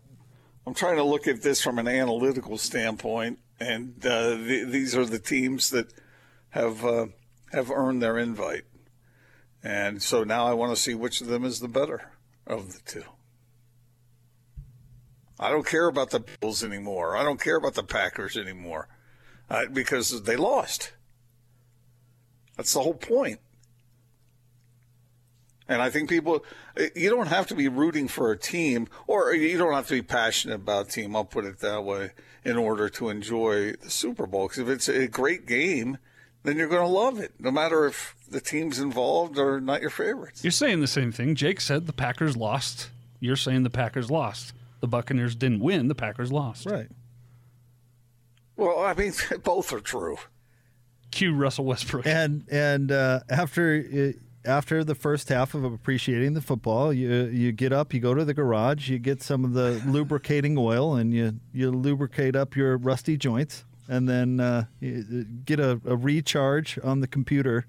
I'm 0.67 0.75
trying 0.75 0.97
to 0.97 1.05
look 1.05 1.27
at 1.27 1.43
this 1.43 1.63
from 1.63 1.79
an 1.79 1.89
analytical 1.89 2.59
standpoint, 2.59 3.39
and 3.63 4.05
uh, 4.05 4.31
the, 4.31 4.65
these 4.69 4.97
are 4.97 5.07
the 5.07 5.19
teams 5.19 5.71
that 5.71 5.93
have 6.51 6.85
uh, 6.85 7.07
have 7.53 7.71
earned 7.71 8.03
their 8.03 8.19
invite, 8.19 8.65
and 9.63 10.03
so 10.03 10.25
now 10.25 10.47
I 10.47 10.53
want 10.53 10.75
to 10.75 10.81
see 10.81 10.95
which 10.95 11.21
of 11.21 11.29
them 11.29 11.45
is 11.45 11.61
the 11.61 11.69
better 11.69 12.13
of 12.47 12.73
the 12.73 12.81
two. 12.85 13.05
I 15.39 15.51
don't 15.51 15.67
care 15.67 15.89
about 15.89 16.11
the 16.11 16.21
Bills 16.21 16.63
anymore. 16.63 17.17
I 17.17 17.25
don't 17.25 17.41
care 17.41 17.57
about 17.57 17.75
the 17.75 17.83
Packers 17.83 18.37
anymore 18.37 18.89
uh, 19.51 19.67
because 19.73 20.23
they 20.23 20.37
lost. 20.37 20.93
That's 22.57 22.73
the 22.73 22.81
whole 22.81 22.95
point. 22.95 23.41
And 25.73 25.83
I 25.83 25.91
think 25.91 26.09
people, 26.09 26.45
you 26.95 27.11
don't 27.11 27.29
have 27.29 27.47
to 27.49 27.55
be 27.55 27.69
rooting 27.69 28.09
for 28.09 28.31
a 28.31 28.37
team, 28.39 28.89
or 29.07 29.35
you 29.35 29.57
don't 29.59 29.73
have 29.73 29.89
to 29.89 29.95
be 29.95 30.03
passionate 30.03 30.57
about 30.57 30.89
a 30.89 30.91
team. 30.91 31.17
I'll 31.17 31.25
put 31.25 31.45
it 31.45 31.61
that 31.61 31.85
way, 31.85 32.11
in 32.45 32.57
order 32.57 32.89
to 32.91 33.09
enjoy 33.09 33.73
the 33.73 33.91
Super 33.91 34.27
Bowl. 34.27 34.49
Because 34.49 34.59
if 34.59 34.69
it's 34.69 34.89
a 34.89 35.09
great 35.09 35.47
game, 35.47 35.99
then 36.43 36.57
you're 36.57 36.69
going 36.69 36.83
to 36.83 36.87
love 36.87 37.19
it, 37.19 37.33
no 37.39 37.51
matter 37.51 37.87
if 37.87 38.17
the 38.29 38.41
teams 38.41 38.79
involved 38.79 39.39
are 39.39 39.61
not 39.61 39.81
your 39.81 39.91
favorites. 39.91 40.43
You're 40.45 40.51
saying 40.51 40.81
the 40.81 40.87
same 40.87 41.13
thing. 41.13 41.35
Jake 41.35 41.61
said 41.61 41.87
the 41.87 41.93
Packers 41.93 42.37
lost. 42.37 42.91
You're 43.21 43.37
saying 43.37 43.63
the 43.63 43.71
Packers 43.71 44.11
lost. 44.11 44.53
The 44.81 44.89
Buccaneers 44.89 45.37
didn't 45.37 45.61
win. 45.61 45.89
The 45.89 45.95
Packers 45.95 46.33
lost. 46.33 46.67
Right. 46.67 46.89
Well, 48.57 48.81
I 48.81 48.95
mean, 48.95 49.13
both 49.45 49.73
are 49.73 49.81
true. 49.81 50.17
Cue 51.13 51.35
Russell 51.35 51.67
Westbrook. 51.67 52.07
And 52.07 52.45
and 52.51 52.91
uh, 52.91 53.21
after 53.29 53.85
uh, 53.95 54.19
after 54.45 54.83
the 54.85 54.95
first 54.95 55.29
half 55.29 55.55
of 55.55 55.65
appreciating 55.65 56.35
the 56.35 56.41
football, 56.41 56.93
you 56.93 57.25
you 57.27 57.53
get 57.53 57.73
up, 57.73 57.95
you 57.95 58.01
go 58.01 58.15
to 58.15 58.25
the 58.25 58.35
garage, 58.35 58.89
you 58.89 58.99
get 58.99 59.23
some 59.23 59.45
of 59.45 59.53
the 59.53 59.83
lubricating 59.87 60.57
oil, 60.59 60.95
and 60.97 61.13
you 61.15 61.39
you 61.53 61.71
lubricate 61.71 62.35
up 62.37 62.57
your 62.57 62.77
rusty 62.77 63.17
joints, 63.17 63.65
and 63.89 64.09
then 64.09 64.41
uh, 64.41 64.65
you 64.81 65.25
get 65.45 65.61
a, 65.61 65.81
a 65.87 65.97
recharge 65.97 66.79
on 66.83 67.01
the 67.01 67.07
computer, 67.07 67.67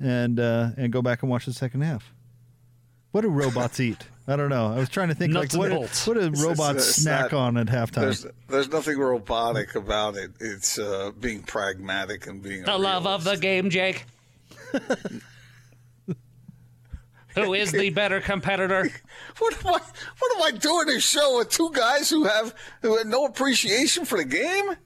and 0.00 0.38
uh, 0.38 0.70
and 0.76 0.92
go 0.92 1.00
back 1.02 1.22
and 1.22 1.30
watch 1.30 1.46
the 1.46 1.52
second 1.52 1.80
half. 1.82 2.12
What 3.12 3.22
do 3.22 3.28
robots 3.28 3.80
eat? 3.80 4.04
I 4.28 4.34
don't 4.36 4.50
know. 4.50 4.66
I 4.74 4.78
was 4.78 4.88
trying 4.90 5.08
to 5.08 5.14
think 5.14 5.32
Nuts 5.32 5.54
like 5.54 5.70
what, 5.70 5.76
bolts. 5.78 6.06
what 6.06 6.14
do 6.14 6.20
It's- 6.20 6.42
robots 6.42 6.78
it's 6.88 6.96
snack 7.02 7.30
not- 7.32 7.38
on 7.38 7.56
at 7.56 7.68
halftime? 7.68 7.92
There's 8.02 8.26
there's 8.48 8.68
nothing 8.68 8.98
robotic 8.98 9.74
about 9.76 10.16
it. 10.16 10.32
It's 10.40 10.78
uh, 10.78 11.12
being 11.18 11.42
pragmatic 11.42 12.26
and 12.26 12.42
being 12.42 12.62
a 12.64 12.66
The 12.66 12.76
love 12.76 13.06
of 13.06 13.24
the 13.24 13.36
game, 13.36 13.70
Jake. 13.70 14.04
Who 17.36 17.54
is 17.54 17.70
the 17.70 17.90
better 17.90 18.20
competitor? 18.20 18.90
What 19.38 19.54
am 19.54 19.66
I? 19.66 19.80
What 20.18 20.36
am 20.36 20.42
I 20.42 20.50
doing 20.56 20.86
this 20.86 21.04
show 21.06 21.38
with 21.38 21.50
two 21.50 21.70
guys 21.72 22.08
who 22.08 22.24
have 22.24 22.54
who 22.82 22.96
have 22.96 23.06
no 23.06 23.26
appreciation 23.26 24.04
for 24.04 24.16
the 24.18 24.24
game? 24.24 24.76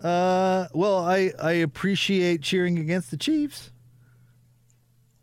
Uh, 0.00 0.66
well, 0.72 0.98
I 0.98 1.32
I 1.40 1.52
appreciate 1.52 2.42
cheering 2.42 2.78
against 2.78 3.10
the 3.10 3.16
Chiefs. 3.16 3.70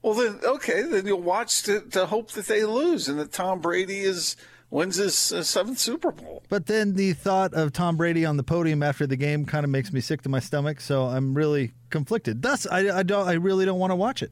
Well, 0.02 0.14
then 0.14 0.40
okay, 0.44 0.82
then 0.84 1.06
you'll 1.06 1.22
watch 1.22 1.64
to, 1.64 1.82
to 1.92 2.06
hope 2.06 2.32
that 2.32 2.46
they 2.46 2.64
lose 2.64 3.08
and 3.08 3.20
that 3.20 3.32
Tom 3.32 3.60
Brady 3.60 4.00
is 4.00 4.36
wins 4.70 4.96
his 4.96 5.32
uh, 5.32 5.44
seventh 5.44 5.78
Super 5.78 6.12
Bowl. 6.12 6.44
But 6.50 6.66
then 6.66 6.96
the 6.96 7.14
thought 7.14 7.54
of 7.54 7.74
Tom 7.74 7.98
Brady 7.98 8.26
on 8.26 8.38
the 8.38 8.44
podium 8.44 8.82
after 8.82 9.06
the 9.06 9.18
game 9.18 9.46
kind 9.46 9.64
of 9.64 9.70
makes 9.70 9.92
me 9.94 10.02
sick 10.02 10.22
to 10.24 10.30
my 10.30 10.40
stomach. 10.40 10.82
So 10.82 11.06
I'm 11.06 11.34
really 11.36 11.74
conflicted. 11.90 12.42
Thus, 12.42 12.66
I, 12.66 13.00
I 13.00 13.04
don't. 13.04 13.28
I 13.28 13.34
really 13.34 13.66
don't 13.66 13.80
want 13.80 13.92
to 13.92 13.96
watch 13.96 14.24
it. 14.24 14.32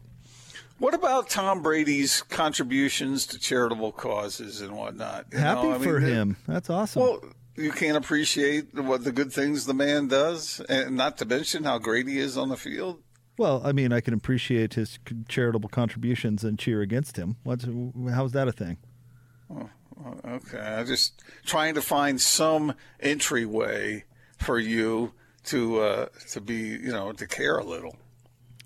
What 0.80 0.94
about 0.94 1.30
Tom 1.30 1.62
Brady's 1.62 2.22
contributions 2.24 3.26
to 3.28 3.39
charitable 3.39 3.92
causes 3.92 4.62
and 4.62 4.76
whatnot? 4.76 5.26
You 5.32 5.39
Happy 5.39 5.63
know, 5.63 5.74
I 5.76 5.78
mean, 5.78 5.84
for 5.84 6.00
him. 6.00 6.38
That's 6.48 6.70
awesome. 6.70 7.02
Well, 7.02 7.22
you 7.58 7.72
can't 7.72 7.98
appreciate 7.98 8.74
what 8.74 9.04
the 9.04 9.12
good 9.12 9.34
things 9.34 9.65
the 9.65 9.74
man 9.74 10.08
does, 10.08 10.62
and 10.70 10.96
not 10.96 11.18
to 11.18 11.26
mention 11.26 11.65
how 11.65 11.78
great 11.80 12.08
he 12.08 12.18
is 12.18 12.38
on 12.38 12.48
the 12.48 12.56
field. 12.56 13.02
well, 13.38 13.62
I 13.63 13.74
mean, 13.74 13.92
I 13.92 14.00
can 14.00 14.13
appreciate 14.13 14.76
his 14.76 15.00
charitable 15.28 15.70
contributions 15.70 16.46
and 16.46 16.58
cheer 16.58 16.82
against 16.82 17.18
him. 17.18 17.36
What's 17.44 17.65
how's 18.13 18.32
that 18.32 18.48
a 18.48 18.54
thing? 18.54 18.78
Okay, 20.26 20.60
I'm 20.60 20.86
just 20.86 21.22
trying 21.46 21.76
to 21.76 21.82
find 21.82 22.22
some 22.22 22.74
entryway 23.02 24.06
for 24.38 24.58
you 24.58 25.12
to 25.46 25.80
uh, 25.80 26.06
to 26.32 26.39
be, 26.39 26.56
you 26.56 26.92
know, 26.92 27.12
to 27.12 27.28
care 27.28 27.58
a 27.58 27.65
little. 27.65 27.98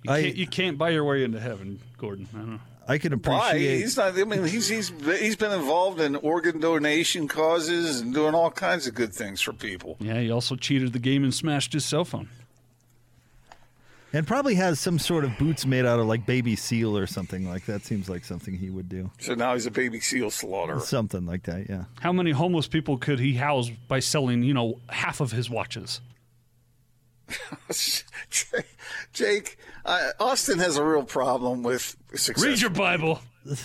You 0.03 0.11
I- 0.11 0.21
can't, 0.23 0.35
you 0.35 0.47
can't 0.47 0.77
buy 0.77 0.89
your 0.91 1.03
way 1.05 1.23
into 1.23 1.39
heaven, 1.39 1.79
Gordon. 1.97 2.27
I 2.33 2.37
don't 2.37 2.49
know. 2.51 2.59
I 2.85 2.97
can 2.97 3.13
Why? 3.13 3.47
appreciate. 3.51 3.77
He's 3.79 3.95
not. 3.95 4.19
I 4.19 4.25
mean, 4.25 4.43
he's 4.43 4.67
he's 4.67 4.89
he's 5.19 5.37
been 5.37 5.53
involved 5.53 6.01
in 6.01 6.17
organ 6.17 6.59
donation 6.59 7.29
causes 7.29 8.01
and 8.01 8.13
doing 8.13 8.35
all 8.35 8.51
kinds 8.51 8.87
of 8.87 8.93
good 8.93 9.13
things 9.13 9.39
for 9.39 9.53
people. 9.53 9.95
Yeah, 10.01 10.19
he 10.19 10.29
also 10.29 10.57
cheated 10.57 10.91
the 10.91 10.99
game 10.99 11.23
and 11.23 11.33
smashed 11.33 11.71
his 11.71 11.85
cell 11.85 12.03
phone. 12.03 12.27
and 14.11 14.27
probably 14.27 14.55
has 14.55 14.81
some 14.81 14.99
sort 14.99 15.23
of 15.23 15.37
boots 15.37 15.65
made 15.65 15.85
out 15.85 15.99
of 15.99 16.07
like 16.07 16.25
baby 16.25 16.57
seal 16.57 16.97
or 16.97 17.07
something 17.07 17.47
like 17.47 17.65
that. 17.67 17.85
Seems 17.85 18.09
like 18.09 18.25
something 18.25 18.57
he 18.57 18.69
would 18.69 18.89
do. 18.89 19.09
So 19.19 19.33
now 19.33 19.53
he's 19.53 19.65
a 19.65 19.71
baby 19.71 20.01
seal 20.01 20.29
slaughterer. 20.29 20.81
Something 20.81 21.25
like 21.25 21.43
that. 21.43 21.69
Yeah. 21.69 21.85
How 22.01 22.11
many 22.11 22.31
homeless 22.31 22.67
people 22.67 22.97
could 22.97 23.19
he 23.19 23.33
house 23.35 23.69
by 23.87 23.99
selling, 24.01 24.43
you 24.43 24.53
know, 24.53 24.79
half 24.89 25.21
of 25.21 25.31
his 25.31 25.49
watches? 25.49 26.01
Jake, 29.13 29.58
uh, 29.86 30.12
Austin 30.19 30.60
has 30.60 30.78
a 30.78 30.84
real 30.84 31.04
problem 31.04 31.63
with 31.63 31.96
success. 32.13 32.46
Read 32.46 32.62
your 32.62 32.69
Bible. 32.69 33.19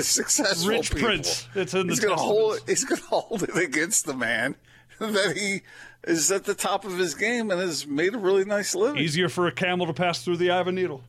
successful 0.00 0.70
Rich 0.70 0.92
people. 0.92 1.08
Prince. 1.08 1.48
It's 1.54 1.74
in 1.74 1.86
the 1.86 1.92
he's 1.92 2.00
gonna 2.00 2.16
hold. 2.16 2.60
He's 2.66 2.84
gonna 2.84 3.00
hold 3.02 3.42
it 3.42 3.56
against 3.56 4.06
the 4.06 4.14
man 4.14 4.56
that 4.98 5.36
he 5.36 5.62
is 6.04 6.30
at 6.30 6.44
the 6.44 6.54
top 6.54 6.84
of 6.84 6.98
his 6.98 7.14
game 7.14 7.50
and 7.50 7.60
has 7.60 7.86
made 7.86 8.14
a 8.14 8.18
really 8.18 8.44
nice 8.44 8.74
living. 8.74 9.00
Easier 9.00 9.28
for 9.28 9.46
a 9.46 9.52
camel 9.52 9.86
to 9.86 9.94
pass 9.94 10.24
through 10.24 10.36
the 10.36 10.50
eye 10.50 10.58
of 10.58 10.68
a 10.68 10.72
needle. 10.72 11.02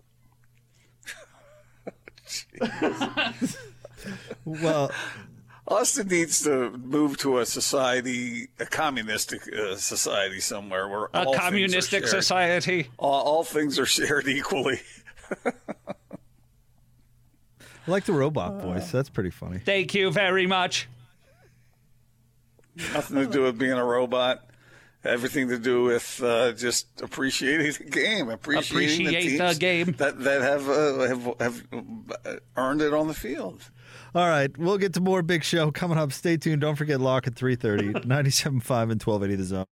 Well, 4.45 4.91
Austin 5.67 6.08
needs 6.08 6.41
to 6.43 6.71
move 6.71 7.17
to 7.19 7.39
a 7.39 7.45
society, 7.45 8.49
a 8.60 8.65
communistic 8.65 9.41
uh, 9.54 9.76
society 9.78 10.39
somewhere 10.39 10.89
where 10.89 11.06
A 11.13 11.19
all 11.19 11.23
things 11.26 11.36
are 11.38 11.39
communistic 11.39 12.08
society. 12.08 12.88
All, 12.97 13.21
all 13.23 13.43
things 13.43 13.80
are 13.80 13.86
shared 13.86 14.28
equally. 14.28 14.82
I 15.45 15.54
like 17.88 18.06
the 18.06 18.13
robot 18.13 18.62
voice. 18.62 18.91
That's 18.91 19.10
pretty 19.10 19.30
funny. 19.30 19.60
Thank 19.60 19.93
you 19.93 20.12
very 20.12 20.47
much. 20.47 20.88
Nothing 22.93 23.17
to 23.17 23.28
do 23.28 23.43
with 23.43 23.58
being 23.58 23.73
a 23.73 23.86
robot. 23.86 24.45
Everything 25.06 25.49
to 25.49 25.60
do 25.60 25.84
with 25.84 26.21
uh, 26.23 26.54
just 26.54 26.88
appreciating 27.02 27.73
the 27.73 27.89
game, 27.89 28.30
appreciating 28.30 29.06
Appreciate 29.08 29.38
the, 29.38 29.54
the 29.54 29.60
game. 29.60 29.95
that 29.97 30.17
that 30.23 30.41
have 30.41 30.69
uh, 30.69 30.99
have 31.02 31.23
have 31.41 31.63
uh, 32.26 32.36
earned 32.56 32.82
it 32.82 32.93
on 32.93 33.08
the 33.10 33.13
field. 33.13 33.69
All 34.15 34.28
right, 34.28 34.56
we'll 34.60 34.78
get 34.78 34.93
to 34.93 35.02
more 35.02 35.23
big 35.23 35.43
show 35.43 35.71
coming 35.71 35.97
up. 35.97 36.12
Stay 36.12 36.38
tuned. 36.38 36.62
Don't 36.62 36.76
forget 36.76 37.02
lock 37.02 37.26
at 37.26 37.34
3:30, 37.34 37.93
97.5 38.06 38.52
and 38.54 38.62
1280 39.02 39.36
the 39.36 39.43
zone. 39.43 39.65